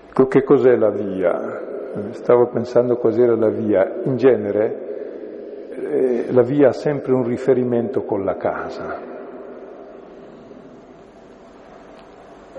[0.08, 1.68] Ecco, che cos'è la via?
[2.10, 4.00] Stavo pensando cos'era la via.
[4.04, 9.08] In genere eh, la via ha sempre un riferimento con la casa.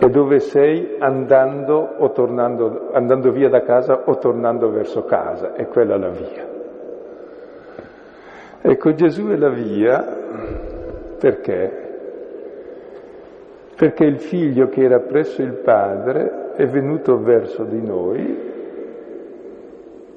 [0.04, 5.68] e dove sei andando o tornando, andando via da casa o tornando verso casa, è
[5.68, 6.61] quella la via.
[8.64, 10.06] Ecco, Gesù è la via
[11.20, 11.90] perché?
[13.76, 18.50] Perché il figlio che era presso il Padre è venuto verso di noi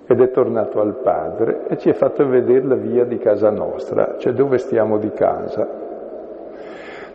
[0.06, 4.16] ed è tornato al Padre e ci ha fatto vedere la via di casa nostra,
[4.18, 5.66] cioè dove stiamo di casa.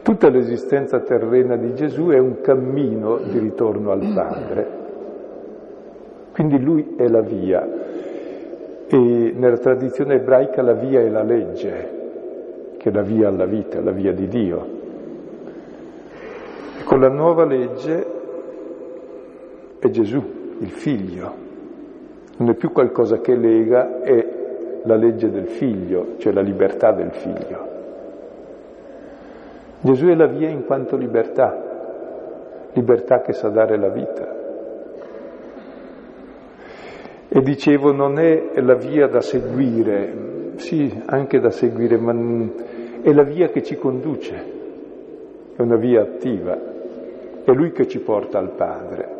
[0.01, 4.67] Tutta l'esistenza terrena di Gesù è un cammino di ritorno al Padre.
[6.33, 7.67] Quindi lui è la via.
[8.91, 11.89] E nella tradizione ebraica la via è la legge,
[12.77, 14.67] che è la via alla vita, la via di Dio.
[16.79, 18.05] E con la nuova legge
[19.77, 20.23] è Gesù,
[20.57, 21.33] il figlio.
[22.37, 24.25] Non è più qualcosa che lega, è
[24.81, 27.67] la legge del figlio, cioè la libertà del figlio.
[29.81, 34.38] Gesù è la via in quanto libertà, libertà che sa dare la vita.
[37.31, 42.11] E dicevo, non è la via da seguire, sì, anche da seguire, ma
[43.03, 44.35] è la via che ci conduce,
[45.55, 46.57] è una via attiva,
[47.43, 49.17] è Lui che ci porta al Padre.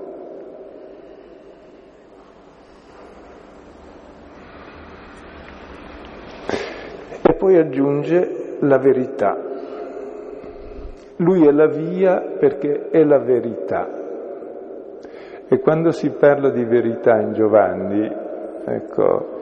[7.21, 9.37] E poi aggiunge la verità.
[11.17, 14.08] Lui è la via perché è la verità.
[15.49, 18.07] E quando si parla di verità in Giovanni,
[18.65, 19.37] ecco,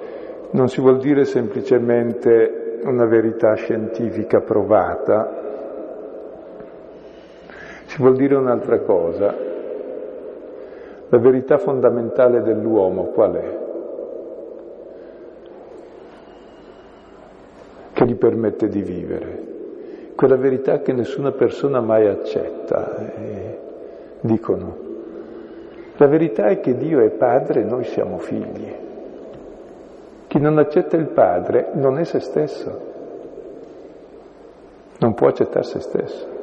[0.52, 5.44] non si vuol dire semplicemente una verità scientifica provata,
[7.86, 9.36] si vuol dire un'altra cosa.
[11.10, 13.58] La verità fondamentale dell'uomo qual è?
[17.94, 19.56] Che gli permette di vivere
[20.18, 23.60] quella verità che nessuna persona mai accetta, eh,
[24.22, 24.97] dicono.
[25.98, 28.72] La verità è che Dio è padre e noi siamo figli.
[30.28, 32.80] Chi non accetta il padre non è se stesso,
[35.00, 36.36] non può accettare se stesso.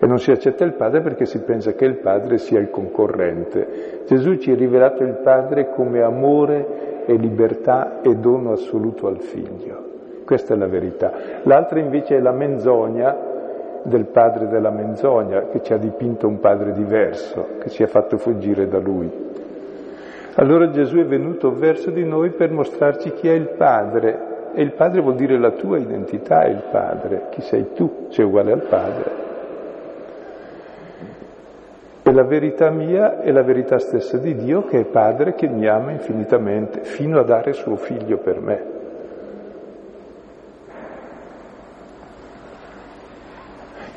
[0.00, 4.02] E non si accetta il padre perché si pensa che il padre sia il concorrente.
[4.06, 9.86] Gesù ci ha rivelato il padre come amore e libertà e dono assoluto al figlio.
[10.24, 11.12] Questa è la verità.
[11.42, 13.27] L'altra invece è la menzogna
[13.82, 18.18] del padre della menzogna, che ci ha dipinto un padre diverso, che ci ha fatto
[18.18, 19.26] fuggire da lui.
[20.34, 24.52] Allora Gesù è venuto verso di noi per mostrarci chi è il padre.
[24.54, 27.26] E il padre vuol dire la tua identità è il padre.
[27.30, 28.06] Chi sei tu?
[28.08, 29.26] Sei uguale al padre.
[32.02, 35.66] E la verità mia è la verità stessa di Dio che è padre che mi
[35.66, 38.77] ama infinitamente, fino a dare suo figlio per me.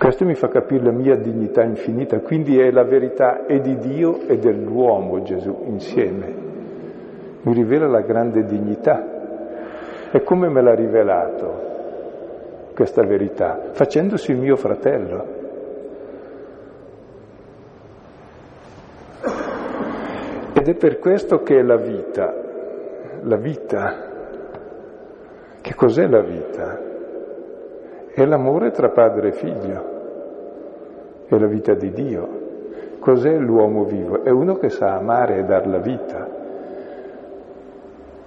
[0.02, 4.22] Questo mi fa capire la mia dignità infinita, quindi è la verità e di Dio
[4.28, 6.34] e dell'uomo Gesù insieme.
[7.44, 10.10] Mi rivela la grande dignità.
[10.10, 13.70] E come me l'ha rivelato questa verità?
[13.74, 15.26] Facendosi mio fratello.
[20.54, 22.34] Ed è per questo che è la vita.
[23.22, 24.10] La vita.
[25.62, 26.90] Che cos'è la vita?
[28.14, 30.00] È l'amore tra padre e figlio
[31.36, 32.40] è la vita di Dio.
[33.00, 34.24] Cos'è l'uomo vivo?
[34.24, 36.28] È uno che sa amare e dar la vita.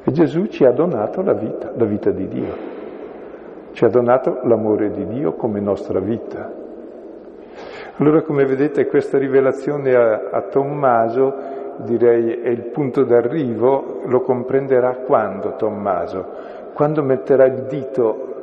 [0.03, 2.57] E Gesù ci ha donato la vita, la vita di Dio.
[3.72, 6.51] Ci ha donato l'amore di Dio come nostra vita.
[7.97, 11.35] Allora, come vedete, questa rivelazione a, a Tommaso,
[11.78, 16.26] direi, è il punto d'arrivo, lo comprenderà quando Tommaso?
[16.72, 18.34] Quando metterà il dito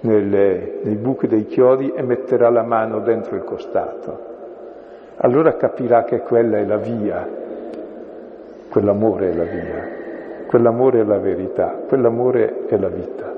[0.00, 4.28] nelle, nei buchi dei chiodi e metterà la mano dentro il costato.
[5.16, 7.28] Allora capirà che quella è la via,
[8.70, 9.98] quell'amore è la via.
[10.50, 13.32] quell'amore è la verità, quell'amore è la vita.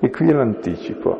[0.00, 1.18] E qui è l'anticipo.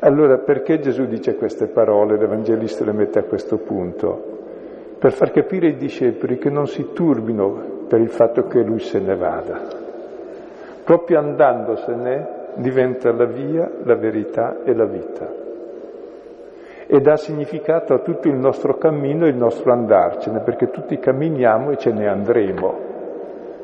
[0.00, 4.36] Allora perché Gesù dice queste parole, l'Evangelista le mette a questo punto?
[4.98, 8.98] Per far capire ai discepoli che non si turbino per il fatto che lui se
[8.98, 9.60] ne vada.
[10.82, 15.46] Proprio andandosene diventa la via, la verità e la vita.
[16.86, 21.70] E dà significato a tutto il nostro cammino e il nostro andarcene, perché tutti camminiamo
[21.70, 22.78] e ce ne andremo,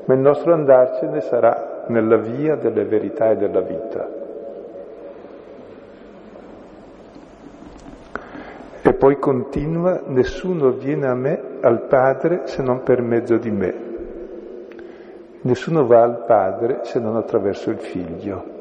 [0.05, 4.09] ma il nostro andarcene sarà nella via delle verità e della vita.
[8.83, 13.75] E poi continua, nessuno viene a me, al Padre, se non per mezzo di me.
[15.41, 18.54] Nessuno va al Padre se non attraverso il Figlio.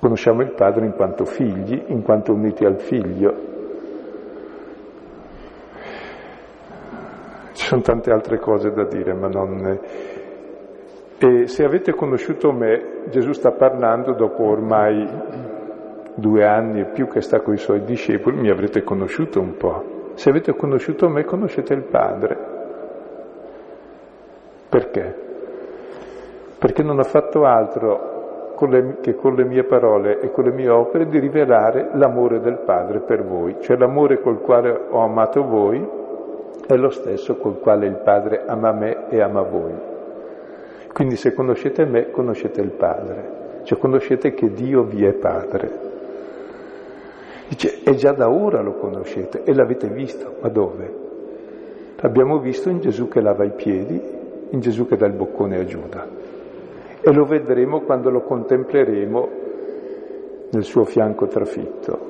[0.00, 3.48] Conosciamo il Padre in quanto figli, in quanto uniti al Figlio.
[7.52, 9.78] Ci sono tante altre cose da dire, ma non...
[11.18, 15.06] E se avete conosciuto me, Gesù sta parlando dopo ormai
[16.14, 20.12] due anni e più che sta con i suoi discepoli, mi avrete conosciuto un po'.
[20.14, 22.38] Se avete conosciuto me, conoscete il Padre.
[24.70, 25.14] Perché?
[26.58, 28.09] Perché non ho fatto altro
[28.60, 32.40] con le, che con le mie parole e con le mie opere di rivelare l'amore
[32.40, 35.82] del Padre per voi, cioè l'amore col quale ho amato voi
[36.66, 39.72] è lo stesso col quale il Padre ama me e ama voi.
[40.92, 45.70] Quindi se conoscete me, conoscete il Padre, cioè conoscete che Dio vi è Padre.
[47.48, 50.94] Dice, e già da ora lo conoscete e l'avete visto, ma dove?
[51.96, 53.98] L'abbiamo visto in Gesù che lava i piedi,
[54.50, 56.19] in Gesù che dà il boccone a Giuda.
[57.02, 59.28] E lo vedremo quando lo contempleremo
[60.50, 62.08] nel suo fianco trafitto.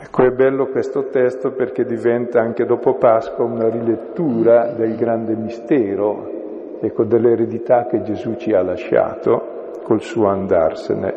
[0.00, 6.78] Ecco, è bello questo testo perché diventa anche dopo Pasqua una rilettura del grande mistero,
[6.80, 11.14] ecco, dell'eredità che Gesù ci ha lasciato col suo andarsene.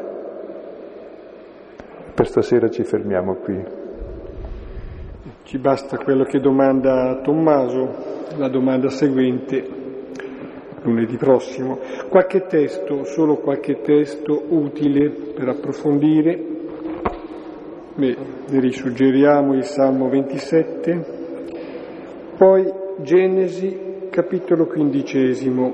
[2.13, 3.63] Per stasera ci fermiamo qui.
[5.43, 7.89] Ci basta quello che domanda Tommaso,
[8.37, 9.80] la domanda seguente
[10.83, 11.79] lunedì prossimo.
[12.09, 16.49] Qualche testo, solo qualche testo utile per approfondire.
[17.93, 18.17] Beh,
[18.47, 21.05] vi risuggeriamo il Salmo 27,
[22.37, 25.73] poi Genesi capitolo quindicesimo,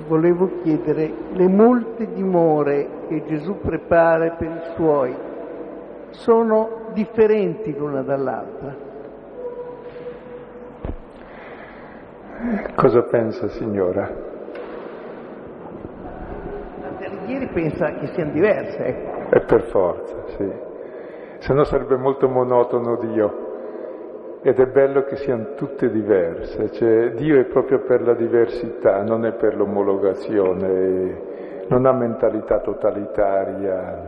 [0.10, 5.16] Volevo chiedere, le molte dimore che Gesù prepara per i suoi
[6.10, 8.76] sono differenti l'una dall'altra?
[12.76, 14.10] Cosa pensa signora?
[16.82, 18.78] La Terghieri pensa che siano diverse.
[18.78, 19.36] Ecco.
[19.36, 20.52] È per forza, sì.
[21.38, 23.49] Se no sarebbe molto monotono Dio.
[24.42, 29.26] Ed è bello che siano tutte diverse, cioè Dio è proprio per la diversità, non
[29.26, 34.02] è per l'omologazione, non ha mentalità totalitaria,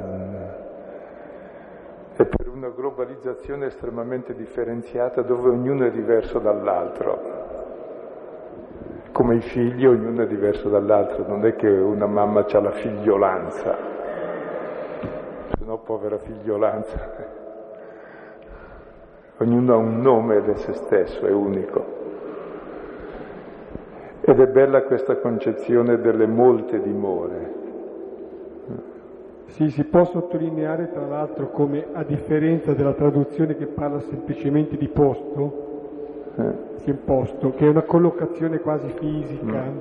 [2.15, 7.39] è per una globalizzazione estremamente differenziata dove ognuno è diverso dall'altro.
[9.11, 13.77] Come i figli ognuno è diverso dall'altro, non è che una mamma ha la figliolanza,
[15.49, 17.39] se no povera figliolanza
[19.41, 21.99] ognuno ha un nome è se stesso, è unico.
[24.21, 27.59] Ed è bella questa concezione delle molte dimore.
[29.47, 34.87] Sì, si può sottolineare tra l'altro come a differenza della traduzione che parla semplicemente di
[34.87, 35.69] posto,
[36.35, 36.93] eh.
[37.03, 39.77] posto, che è una collocazione quasi fisica, mm.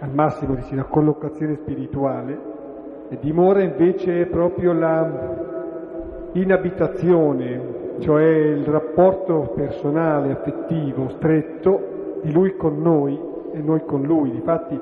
[0.00, 2.52] al massimo di una collocazione spirituale,
[3.08, 5.52] e dimora invece è proprio la
[6.32, 13.18] inabitazione, cioè il rapporto personale, affettivo, stretto di lui con noi
[13.52, 14.30] e noi con lui.
[14.30, 14.78] Difatti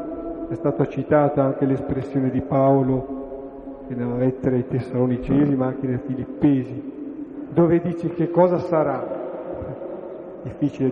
[0.48, 3.20] è stata citata anche l'espressione di Paolo
[3.88, 6.92] nella lettera ai Tessalonicesi, ma anche nei Filippesi,
[7.50, 9.20] dove dice che cosa sarà.
[10.42, 10.90] Difficile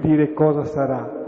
[0.00, 1.20] dire cosa sarà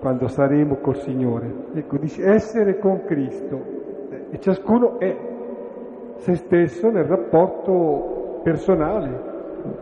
[0.00, 1.52] quando saremo col Signore.
[1.74, 3.78] Ecco, dice essere con Cristo
[4.30, 5.16] e ciascuno è
[6.16, 9.29] se stesso nel rapporto personale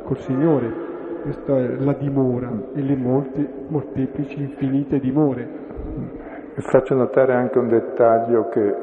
[0.04, 0.86] col Signore.
[1.22, 5.48] Questa è la dimora e le molte, molteplici, infinite dimore.
[6.54, 8.74] E faccio notare anche un dettaglio che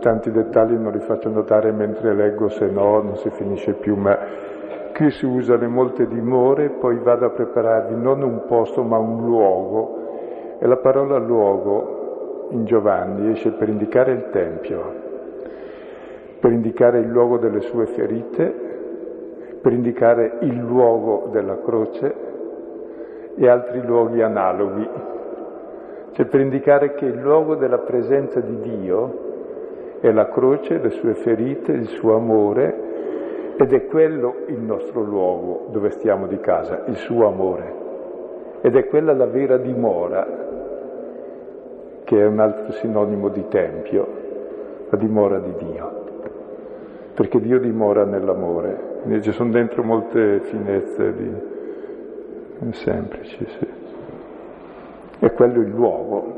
[0.00, 4.16] tanti dettagli non li faccio notare mentre leggo, se no non si finisce più, ma
[4.94, 9.24] qui si usa le molte dimore, poi vado a prepararvi non un posto ma un
[9.24, 10.56] luogo.
[10.60, 14.94] E la parola luogo in Giovanni esce per indicare il Tempio,
[16.40, 18.67] per indicare il luogo delle sue ferite,
[19.60, 22.14] per indicare il luogo della croce
[23.36, 24.88] e altri luoghi analoghi,
[26.12, 29.26] cioè per indicare che il luogo della presenza di Dio
[30.00, 32.86] è la croce, le sue ferite, il suo amore
[33.56, 37.74] ed è quello il nostro luogo dove stiamo di casa, il suo amore.
[38.60, 40.26] Ed è quella la vera dimora,
[42.04, 44.06] che è un altro sinonimo di tempio,
[44.88, 46.06] la dimora di Dio
[47.18, 48.97] perché Dio dimora nell'amore.
[49.08, 52.72] Quindi ci sono dentro molte finezze di...
[52.72, 53.66] semplici, sì.
[55.20, 56.36] E quello è il luogo.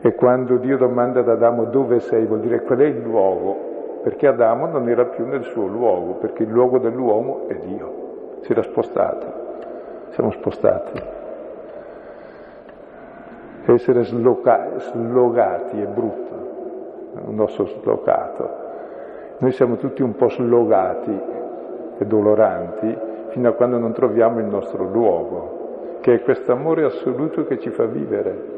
[0.00, 4.28] E quando Dio domanda ad Adamo dove sei, vuol dire qual è il luogo, perché
[4.28, 8.62] Adamo non era più nel suo luogo, perché il luogo dell'uomo è Dio, si era
[8.62, 9.26] spostato,
[10.12, 11.02] siamo spostati.
[13.66, 18.61] Essere sloca- slogati è brutto, un osso slocato.
[19.42, 21.10] Noi siamo tutti un po' slogati
[21.98, 22.96] e doloranti
[23.30, 27.70] fino a quando non troviamo il nostro luogo, che è questo amore assoluto che ci
[27.70, 28.50] fa vivere.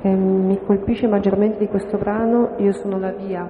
[0.00, 3.46] Mi colpisce maggiormente di questo brano Io sono la via.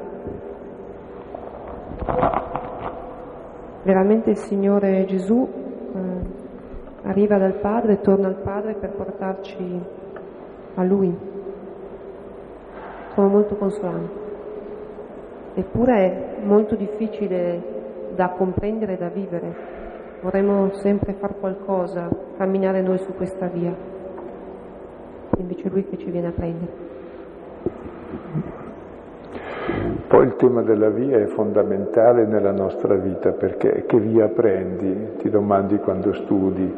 [3.85, 5.66] Veramente il Signore Gesù
[7.07, 9.81] arriva dal Padre, torna al Padre per portarci
[10.75, 11.17] a Lui.
[13.15, 14.25] Sono molto consolante.
[15.55, 17.75] Eppure è molto difficile
[18.15, 19.55] da comprendere e da vivere.
[20.21, 23.75] Vorremmo sempre fare qualcosa, camminare noi su questa via.
[25.39, 26.73] Invece Lui che ci viene a prendere.
[30.09, 35.17] Poi il tema della via è fondamentale nella nostra vita perché che via prendi?
[35.19, 36.73] Ti domandi quando studi,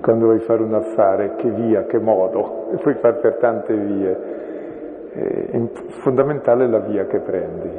[0.00, 4.38] quando vuoi fare un affare, che via, che modo, e puoi fare per tante vie.
[5.12, 7.70] È fondamentale la via che prendi.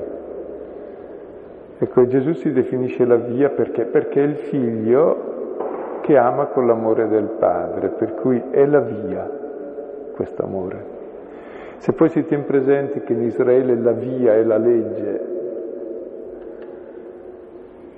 [1.79, 3.85] Ecco, Gesù si definisce la via perché?
[3.85, 9.27] Perché è il figlio che ama con l'amore del Padre, per cui è la via
[10.13, 11.00] questo amore.
[11.81, 15.29] Se poi si tiene presente che in Israele la via è la legge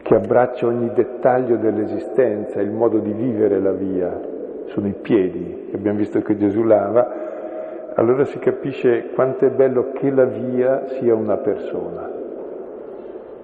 [0.03, 4.21] che abbraccia ogni dettaglio dell'esistenza, il modo di vivere la via,
[4.67, 9.91] sono i piedi, che abbiamo visto che Gesù lava, allora si capisce quanto è bello
[9.91, 12.09] che la via sia una persona,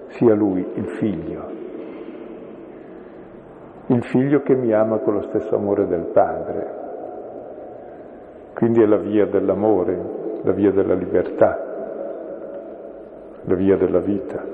[0.06, 1.42] sia lui, il figlio,
[3.88, 6.78] il figlio che mi ama con lo stesso amore del padre.
[8.54, 11.58] Quindi è la via dell'amore, la via della libertà,
[13.44, 14.44] la via della vita.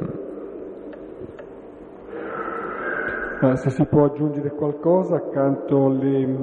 [3.41, 6.37] Ah, se si può aggiungere qualcosa accanto alle,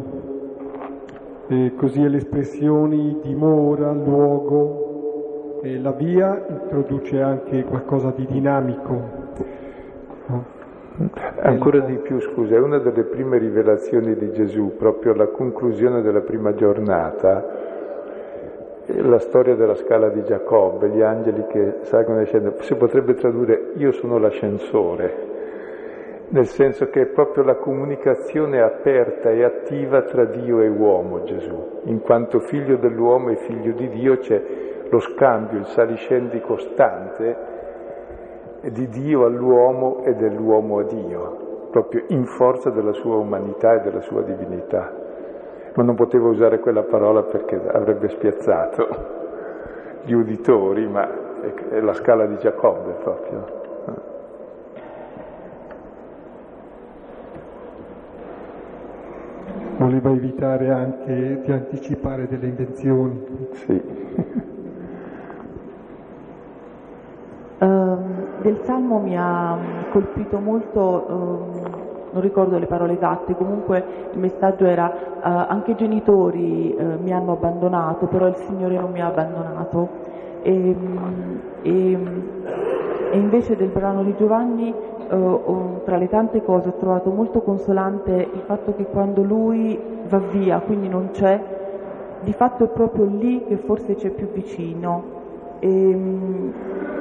[1.47, 9.21] eh, così alle espressioni dimora, luogo, eh, la via introduce anche qualcosa di dinamico.
[11.41, 16.21] Ancora di più, scusa, è una delle prime rivelazioni di Gesù, proprio alla conclusione della
[16.21, 17.72] prima giornata,
[18.85, 23.71] la storia della scala di Giacobbe, gli angeli che salgono e scendono, si potrebbe tradurre
[23.75, 25.31] io sono l'ascensore.
[26.33, 31.81] nel senso che è proprio la comunicazione aperta e attiva tra Dio e uomo Gesù.
[31.83, 34.41] In quanto figlio dell'uomo e figlio di Dio c'è
[34.89, 37.51] lo scambio, il saliscendi costante
[38.61, 44.01] di Dio all'uomo e dell'uomo a Dio, proprio in forza della sua umanità e della
[44.01, 45.02] sua divinità.
[45.75, 48.87] Ma non potevo usare quella parola perché avrebbe spiazzato
[50.03, 51.09] gli uditori, ma
[51.69, 53.61] è la scala di Giacobbe proprio.
[59.77, 63.49] Voleva evitare anche di anticipare delle invenzioni.
[63.53, 63.81] Sì.
[68.43, 69.57] del Salmo mi ha
[69.89, 71.82] colpito molto, eh,
[72.13, 73.83] non ricordo le parole esatte, comunque
[74.13, 78.91] il messaggio era eh, anche i genitori eh, mi hanno abbandonato, però il Signore non
[78.91, 79.89] mi ha abbandonato.
[80.43, 80.75] E,
[81.63, 81.97] e,
[83.11, 84.71] e invece del brano di Giovanni,
[85.09, 85.39] eh,
[85.85, 90.59] tra le tante cose, ho trovato molto consolante il fatto che quando lui va via,
[90.59, 91.41] quindi non c'è,
[92.21, 95.21] di fatto è proprio lì che forse c'è più vicino.
[95.59, 95.97] E,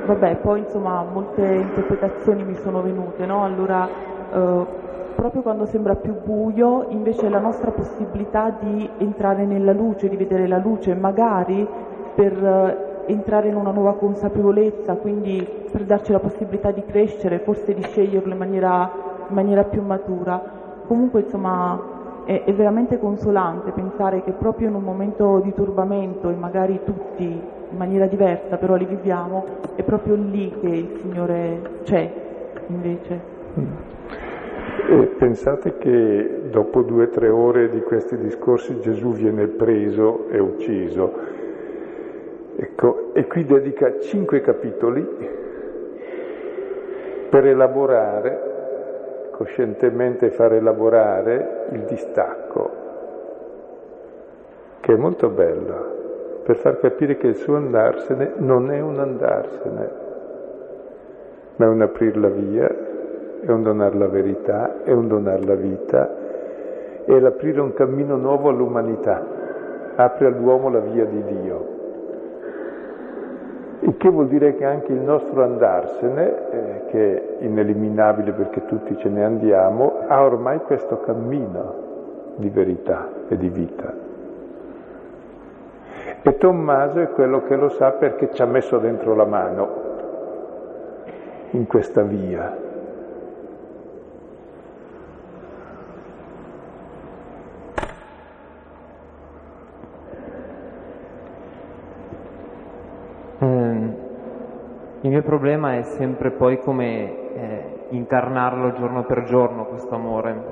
[0.07, 3.45] vabbè, poi insomma molte interpretazioni mi sono venute, no?
[3.45, 3.89] Allora,
[4.33, 4.81] eh,
[5.13, 10.47] proprio quando sembra più buio, invece la nostra possibilità di entrare nella luce, di vedere
[10.47, 11.67] la luce, magari
[12.15, 17.75] per eh, entrare in una nuova consapevolezza, quindi per darci la possibilità di crescere, forse
[17.75, 18.91] di sceglierlo in maniera,
[19.29, 20.41] in maniera più matura.
[20.87, 21.81] Comunque, insomma,
[22.25, 27.25] è, è veramente consolante pensare che proprio in un momento di turbamento, e magari tutti
[27.25, 29.45] in maniera diversa, però li viviamo,
[29.75, 32.13] è proprio lì che il Signore c'è
[32.67, 33.92] invece.
[34.89, 40.39] E pensate che dopo due o tre ore di questi discorsi Gesù viene preso e
[40.39, 41.13] ucciso.
[42.57, 45.07] Ecco, e qui dedica cinque capitoli
[47.31, 48.51] per elaborare
[49.33, 52.71] coscientemente fare lavorare il distacco,
[54.81, 59.91] che è molto bello, per far capire che il suo andarsene non è un andarsene,
[61.57, 62.91] ma è un aprir la via,
[63.45, 66.15] è un donare la verità, è un donare la vita,
[67.05, 69.21] è l'aprire un cammino nuovo all'umanità,
[69.97, 71.81] apre all'uomo la via di Dio.
[73.81, 78.97] Il che vuol dire che anche il nostro andarsene, eh, che è ineliminabile perché tutti
[78.99, 81.75] ce ne andiamo, ha ormai questo cammino
[82.37, 83.93] di verità e di vita.
[86.23, 89.69] E Tommaso è quello che lo sa perché ci ha messo dentro la mano
[91.51, 92.71] in questa via.
[105.13, 110.45] Mio problema è sempre poi come eh, incarnarlo giorno per giorno questo amore.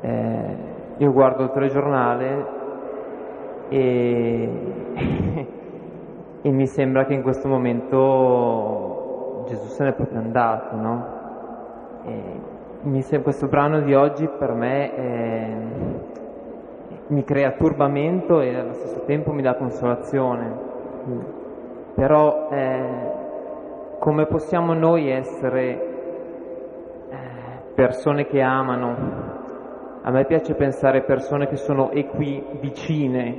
[0.00, 0.56] Eh,
[0.96, 2.46] io guardo il telegiornale
[3.68, 4.50] e,
[6.42, 11.06] e mi sembra che in questo momento Gesù se n'è proprio andato, no?
[12.02, 15.56] Sembra, questo brano di oggi per me è,
[17.06, 20.74] mi crea turbamento e allo stesso tempo mi dà consolazione.
[21.94, 23.24] Però eh,
[24.06, 25.80] come possiamo noi essere
[27.10, 27.18] eh,
[27.74, 28.94] persone che amano?
[30.02, 33.36] A me piace pensare persone che sono equi vicine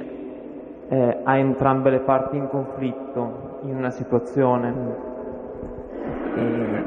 [0.89, 4.73] eh, a entrambe le parti in conflitto in una situazione.
[6.35, 6.83] E...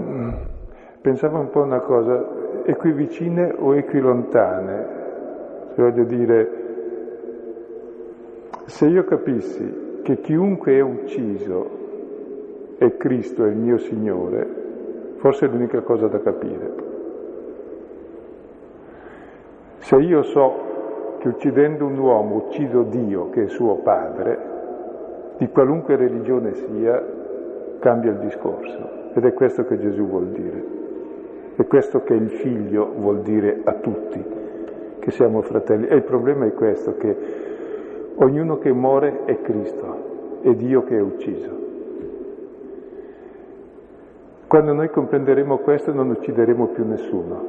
[0.00, 0.30] Mm,
[1.00, 2.24] pensavo un po' una cosa,
[2.64, 4.86] equivicine o equilontane?
[5.74, 6.50] Cioè, voglio dire,
[8.66, 11.77] se io capissi che chiunque è ucciso
[12.78, 14.46] e Cristo è il mio Signore,
[15.16, 16.86] forse è l'unica cosa da capire.
[19.78, 24.38] Se io so che uccidendo un uomo uccido Dio, che è suo padre,
[25.38, 27.04] di qualunque religione sia,
[27.80, 29.12] cambia il discorso.
[29.14, 30.64] Ed è questo che Gesù vuol dire.
[31.56, 34.22] È questo che il figlio vuol dire a tutti,
[35.00, 35.88] che siamo fratelli.
[35.88, 37.16] E il problema è questo, che
[38.16, 41.67] ognuno che muore è Cristo, è Dio che è ucciso.
[44.48, 47.44] Quando noi comprenderemo questo non uccideremo più nessuno,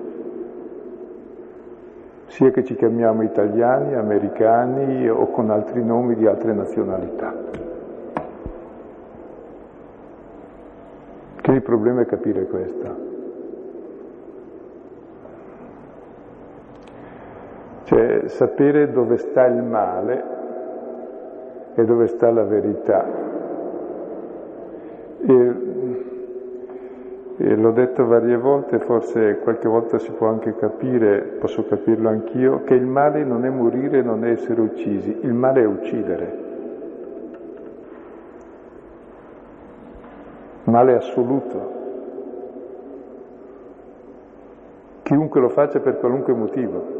[2.26, 7.34] sia che ci chiamiamo italiani, americani o con altri nomi di altre nazionalità.
[11.40, 13.08] Che il problema è capire questo.
[17.86, 20.24] Cioè sapere dove sta il male
[21.76, 23.06] e dove sta la verità.
[25.22, 25.70] E
[27.42, 32.64] E l'ho detto varie volte, forse qualche volta si può anche capire, posso capirlo anch'io,
[32.64, 36.38] che il male non è morire, non è essere uccisi, il male è uccidere.
[40.66, 41.78] Male assoluto.
[45.04, 46.98] Chiunque lo faccia per qualunque motivo.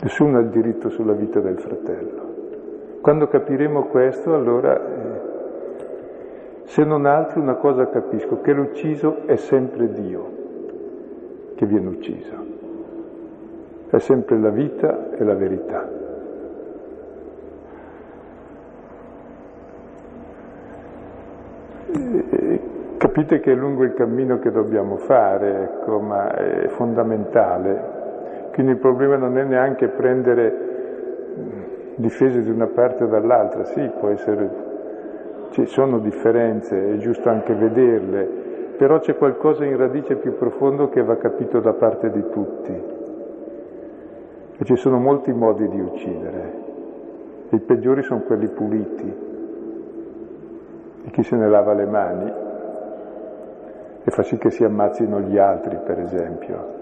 [0.00, 2.28] Nessuno ha il diritto sulla vita del fratello.
[3.00, 5.30] Quando capiremo questo, allora eh,
[6.70, 10.38] se non altro una cosa capisco, che l'ucciso è sempre Dio
[11.56, 12.36] che viene ucciso.
[13.90, 15.88] È sempre la vita e la verità.
[21.90, 22.60] E
[22.98, 28.48] capite che è lungo il cammino che dobbiamo fare, ecco, ma è fondamentale.
[28.52, 30.68] Quindi il problema non è neanche prendere
[31.96, 34.68] difese di una parte o dall'altra, sì, può essere
[35.50, 38.24] ci sono differenze, è giusto anche vederle,
[38.76, 42.82] però c'è qualcosa in radice più profondo che va capito da parte di tutti.
[44.58, 46.52] E ci sono molti modi di uccidere.
[47.50, 49.28] I peggiori sono quelli puliti,
[51.02, 52.32] di chi se ne lava le mani
[54.02, 56.79] e fa sì che si ammazzino gli altri, per esempio.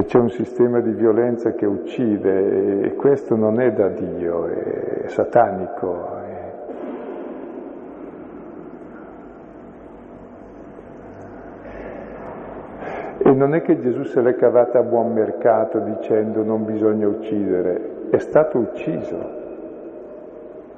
[0.00, 5.08] E c'è un sistema di violenza che uccide e questo non è da Dio, è
[5.08, 6.18] satanico.
[13.18, 18.08] E non è che Gesù se l'è cavata a buon mercato dicendo non bisogna uccidere,
[18.08, 19.38] è stato ucciso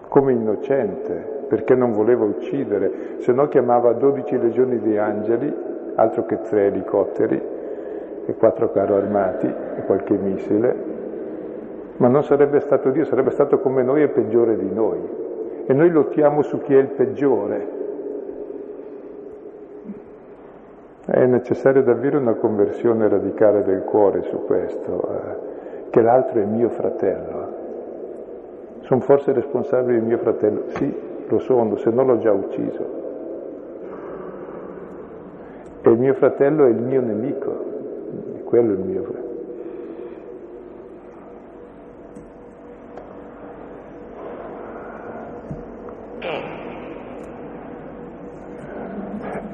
[0.08, 5.54] come innocente perché non voleva uccidere, se no chiamava 12 legioni di angeli,
[5.94, 7.60] altro che tre elicotteri,
[8.26, 10.74] e quattro carro armati e qualche missile,
[11.96, 15.20] ma non sarebbe stato Dio, sarebbe stato come noi e peggiore di noi.
[15.66, 17.80] E noi lottiamo su chi è il peggiore.
[21.04, 26.70] È necessaria davvero una conversione radicale del cuore su questo, eh, che l'altro è mio
[26.70, 27.60] fratello.
[28.80, 30.62] Sono forse responsabile di mio fratello?
[30.68, 30.94] Sì,
[31.28, 33.00] lo sono, se non l'ho già ucciso.
[35.82, 37.70] E il mio fratello è il mio nemico,
[38.52, 39.30] quello è il mio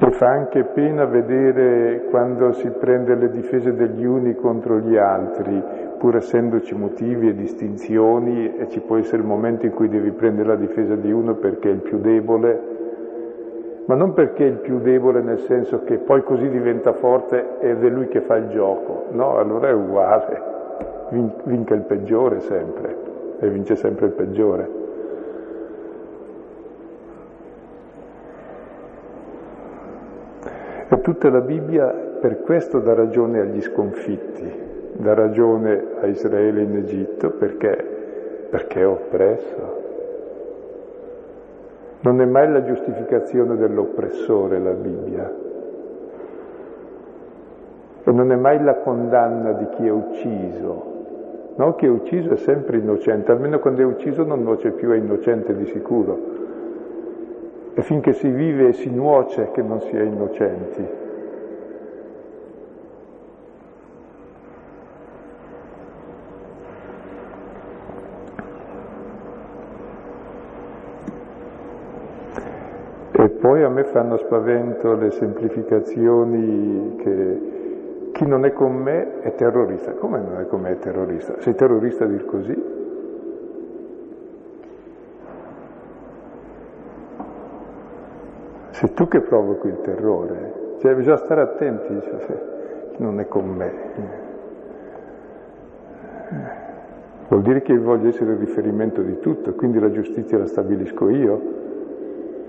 [0.01, 5.63] E fa anche pena vedere quando si prende le difese degli uni contro gli altri,
[5.97, 10.49] pur essendoci motivi e distinzioni, e ci può essere il momento in cui devi prendere
[10.49, 12.88] la difesa di uno perché è il più debole,
[13.89, 17.83] ma non perché è il più debole nel senso che poi così diventa forte ed
[17.83, 20.41] è lui che fa il gioco, no, allora è uguale,
[21.09, 22.95] Vin- vinca il peggiore sempre
[23.39, 24.69] e vince sempre il peggiore.
[30.87, 34.53] E tutta la Bibbia per questo dà ragione agli sconfitti,
[34.97, 39.88] dà ragione a Israele in Egitto perché, perché è oppresso,
[42.01, 45.47] non è mai la giustificazione dell'oppressore la Bibbia
[48.03, 50.97] e non è mai la condanna di chi è ucciso.
[51.55, 54.97] No, chi è ucciso è sempre innocente, almeno quando è ucciso non nuoce più, è
[54.97, 56.17] innocente di sicuro.
[57.73, 60.87] E finché si vive e si nuoce che non si è innocenti.
[73.11, 79.33] E poi a me fanno spavento le semplificazioni che chi non è con me è
[79.35, 79.93] terrorista.
[79.93, 81.39] Come non è con me è terrorista?
[81.39, 82.63] Sei terrorista a dir così?
[88.71, 90.75] Sei tu che provochi il terrore.
[90.79, 92.41] Cioè bisogna stare attenti, cioè, se
[92.97, 93.71] non è con me.
[97.29, 101.41] Vuol dire che voglio essere il riferimento di tutto, quindi la giustizia la stabilisco io,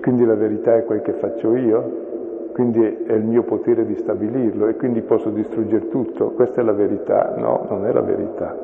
[0.01, 2.09] quindi la verità è quel che faccio io,
[2.53, 6.30] quindi è il mio potere di stabilirlo e quindi posso distruggere tutto.
[6.30, 7.34] Questa è la verità?
[7.36, 8.57] No, non è la verità.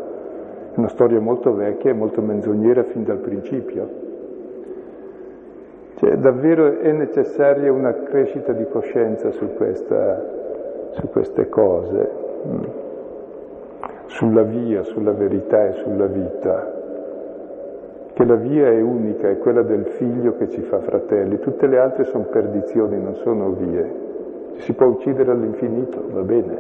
[0.73, 4.05] È una storia molto vecchia e molto menzognera fin dal principio.
[5.97, 12.11] Cioè, davvero è necessaria una crescita di coscienza su, questa, su queste cose,
[12.47, 12.63] mm.
[14.07, 16.76] sulla via, sulla verità e sulla vita
[18.17, 21.77] che la via è unica, è quella del figlio che ci fa fratelli, tutte le
[21.79, 24.55] altre sono perdizioni, non sono vie.
[24.55, 26.59] Si può uccidere all'infinito, va bene,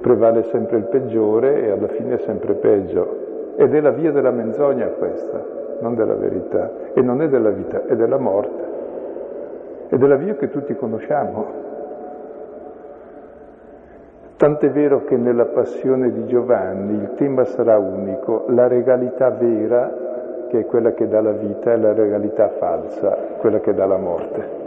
[0.00, 3.54] prevale sempre il peggiore e alla fine è sempre peggio.
[3.54, 5.44] Ed è la via della menzogna questa,
[5.78, 6.72] non della verità.
[6.92, 8.64] E non è della vita, è della morte.
[9.90, 11.46] È della via che tutti conosciamo.
[14.36, 20.11] Tant'è vero che nella passione di Giovanni il tema sarà unico, la regalità vera,
[20.52, 23.96] che è quella che dà la vita, e la regalità falsa, quella che dà la
[23.96, 24.60] morte.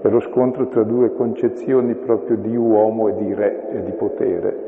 [0.00, 4.65] È lo scontro tra due concezioni proprio di uomo e di re e di potere.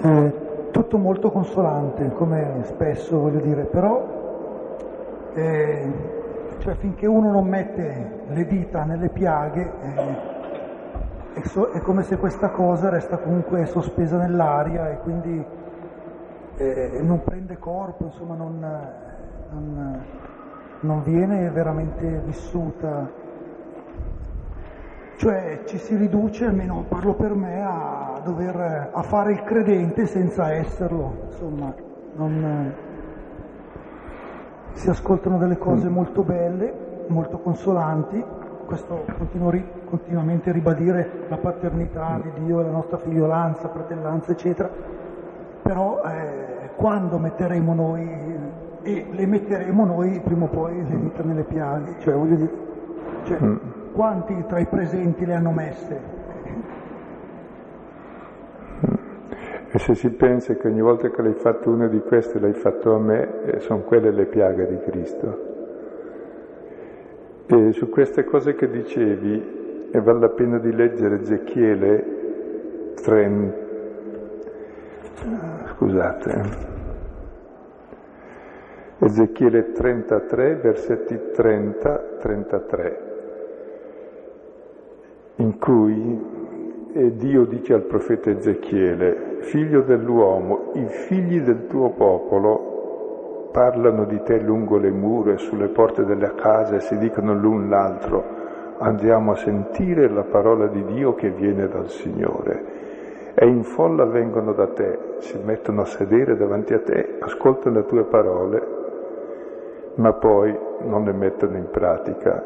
[0.00, 0.32] È
[0.70, 4.06] tutto molto consolante, come spesso voglio dire, però
[5.34, 5.92] eh,
[6.58, 12.16] cioè, finché uno non mette le dita nelle piaghe eh, è, so, è, come se
[12.16, 15.44] questa cosa resta comunque sospesa nell'aria e quindi
[16.56, 18.58] eh, non prende corpo, insomma non,
[19.50, 20.02] non,
[20.80, 23.26] non viene veramente vissuta.
[25.16, 30.52] Cioè ci si riduce, almeno parlo per me, a dover a fare il credente senza
[30.52, 31.74] esserlo, insomma,
[32.14, 32.74] non,
[34.78, 38.22] si ascoltano delle cose molto belle, molto consolanti,
[38.64, 44.70] questo continuo ri, continuamente a ribadire la paternità di Dio, la nostra figliolanza, fratellanza, eccetera,
[45.62, 48.36] però eh, quando metteremo noi,
[48.82, 52.52] e le metteremo noi prima o poi le dita nelle piaghe, cioè voglio dire,
[53.24, 53.56] cioè, mm.
[53.94, 56.17] quanti tra i presenti le hanno messe?
[59.70, 62.94] E se si pensa che ogni volta che l'hai fatto una di queste l'hai fatto
[62.94, 65.46] a me, eh, sono quelle le piaghe di Cristo.
[67.46, 73.56] E su queste cose che dicevi, e vale la pena di leggere Ezechiele 30,
[75.74, 76.42] scusate,
[79.00, 82.96] Ezechiele 33, versetti 30-33,
[85.36, 86.37] in cui
[86.98, 94.40] Dio dice al profeta Ezechiele, figlio dell'uomo, i figli del tuo popolo parlano di te
[94.40, 98.24] lungo le mura e sulle porte delle case e si dicono l'un l'altro,
[98.78, 103.32] andiamo a sentire la parola di Dio che viene dal Signore.
[103.34, 107.86] E in folla vengono da te, si mettono a sedere davanti a te, ascoltano le
[107.86, 108.66] tue parole,
[109.94, 112.42] ma poi non le mettono in pratica,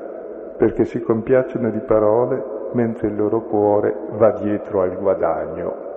[0.58, 5.90] perché si compiacciono di parole mentre il loro cuore va dietro al guadagno.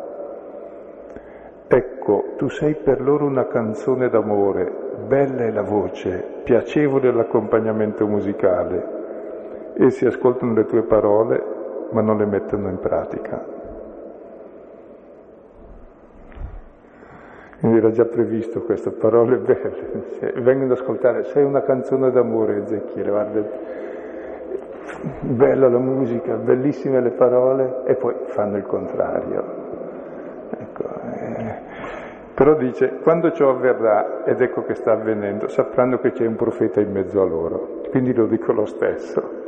[1.67, 4.71] Ecco, tu sei per loro una canzone d'amore,
[5.07, 8.93] bella è la voce, piacevole l'accompagnamento musicale.
[9.77, 11.43] Essi ascoltano le tue parole,
[11.91, 13.53] ma non le mettono in pratica.
[17.59, 20.31] Quindi era già previsto questo, parole belle.
[20.37, 23.43] Vengono ad ascoltare, sei una canzone d'amore, Ezechiele, guarda,
[25.21, 29.43] bella la musica, bellissime le parole, e poi fanno il contrario.
[30.57, 31.55] Ecco, eh,
[32.33, 36.79] però dice, quando ciò avverrà, ed ecco che sta avvenendo, sapranno che c'è un profeta
[36.81, 39.43] in mezzo a loro, quindi lo dico lo stesso.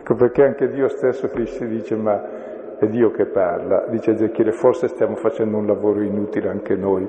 [0.00, 4.88] Ecco perché anche Dio stesso si dice, ma è Dio che parla, dice Ezechiele, forse
[4.88, 7.08] stiamo facendo un lavoro inutile anche noi,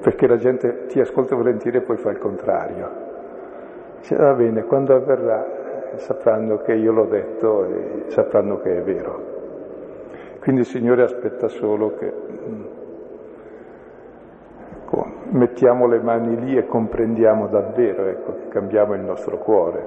[0.00, 3.10] perché la gente ti ascolta volentieri e poi fa il contrario.
[4.02, 9.30] Dice, va bene, quando avverrà sapranno che io l'ho detto e sapranno che è vero.
[10.40, 12.12] Quindi il Signore aspetta solo che
[14.70, 19.86] ecco, mettiamo le mani lì e comprendiamo davvero, ecco, che cambiamo il nostro cuore.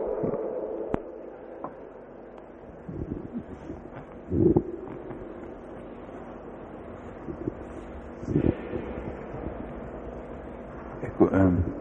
[11.02, 11.75] Ecco, um,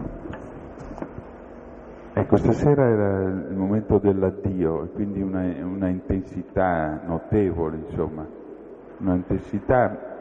[2.14, 8.26] ecco, stasera era il momento dell'addio e quindi una, una intensità notevole, insomma
[8.98, 10.12] una intensità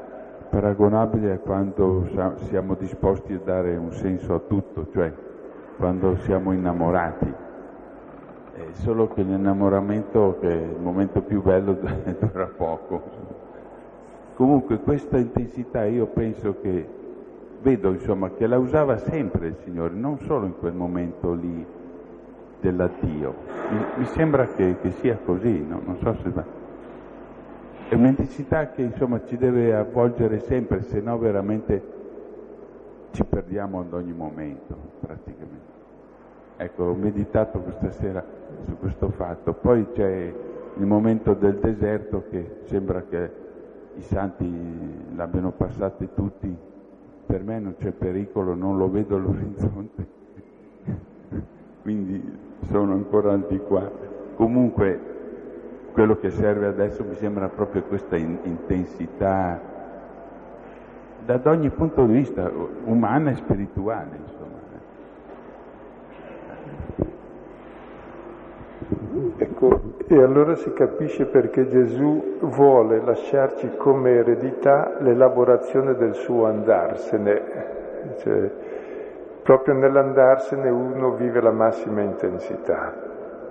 [0.49, 2.07] paragonabile a quando
[2.47, 5.11] siamo disposti a dare un senso a tutto, cioè
[5.77, 7.33] quando siamo innamorati.
[8.53, 11.73] È solo che l'innamoramento, che è il momento più bello,
[12.19, 13.01] dura poco.
[14.35, 16.87] Comunque questa intensità io penso che,
[17.61, 21.65] vedo insomma, che la usava sempre il Signore, non solo in quel momento lì
[22.63, 23.35] dell'addio.
[23.69, 25.81] Mi, mi sembra che, che, sia così, no?
[25.83, 26.31] non so se...
[27.89, 31.91] è un'intensità che insomma ci deve avvolgere sempre, se no veramente
[33.11, 35.71] ci perdiamo ad ogni momento praticamente.
[36.55, 38.23] Ecco, ho meditato questa sera
[38.65, 39.53] su questo fatto.
[39.53, 40.33] Poi c'è
[40.75, 43.31] il momento del deserto che sembra che
[43.95, 44.49] i santi
[45.15, 46.55] l'abbiano passato tutti.
[47.25, 50.05] Per me non c'è pericolo, non lo vedo all'orizzonte,
[51.83, 52.39] quindi
[52.71, 53.87] sono ancora al di qua.
[54.35, 54.99] Comunque
[55.91, 59.59] quello che serve adesso mi sembra proprio questa in- intensità
[61.25, 62.51] da ogni punto di vista
[62.85, 64.51] umana e spirituale, insomma.
[69.37, 77.41] Ecco, e allora si capisce perché Gesù vuole lasciarci come eredità l'elaborazione del suo andarsene.
[78.17, 78.51] Cioè,
[79.43, 82.93] proprio nell'andarsene uno vive la massima intensità,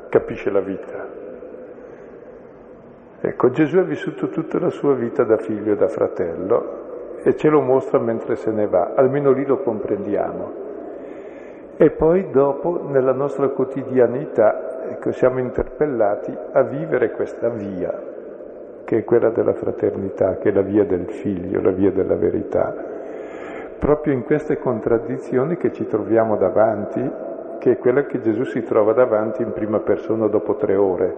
[0.09, 1.20] capisce la vita.
[3.20, 7.49] Ecco, Gesù ha vissuto tutta la sua vita da figlio e da fratello e ce
[7.49, 10.70] lo mostra mentre se ne va, almeno lì lo comprendiamo.
[11.76, 17.93] E poi dopo, nella nostra quotidianità, ecco, siamo interpellati a vivere questa via,
[18.84, 22.74] che è quella della fraternità, che è la via del figlio, la via della verità.
[23.82, 27.02] Proprio in queste contraddizioni che ci troviamo davanti,
[27.58, 31.16] che è quella che Gesù si trova davanti in prima persona dopo tre ore,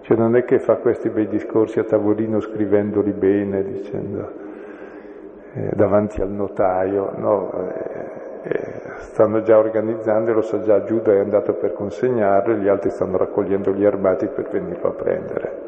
[0.00, 4.32] cioè non è che fa questi bei discorsi a tavolino scrivendoli bene, dicendo
[5.52, 11.20] eh, davanti al notaio, no, eh, eh, stanno già organizzando, lo sa già Giuda è
[11.20, 15.64] andato per consegnarlo gli altri stanno raccogliendo gli armati per venirlo a prendere.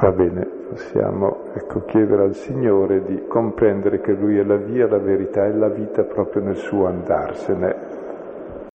[0.00, 4.98] Va bene possiamo ecco, chiedere al Signore di comprendere che Lui è la via, la
[4.98, 7.97] verità e la vita proprio nel suo andarsene.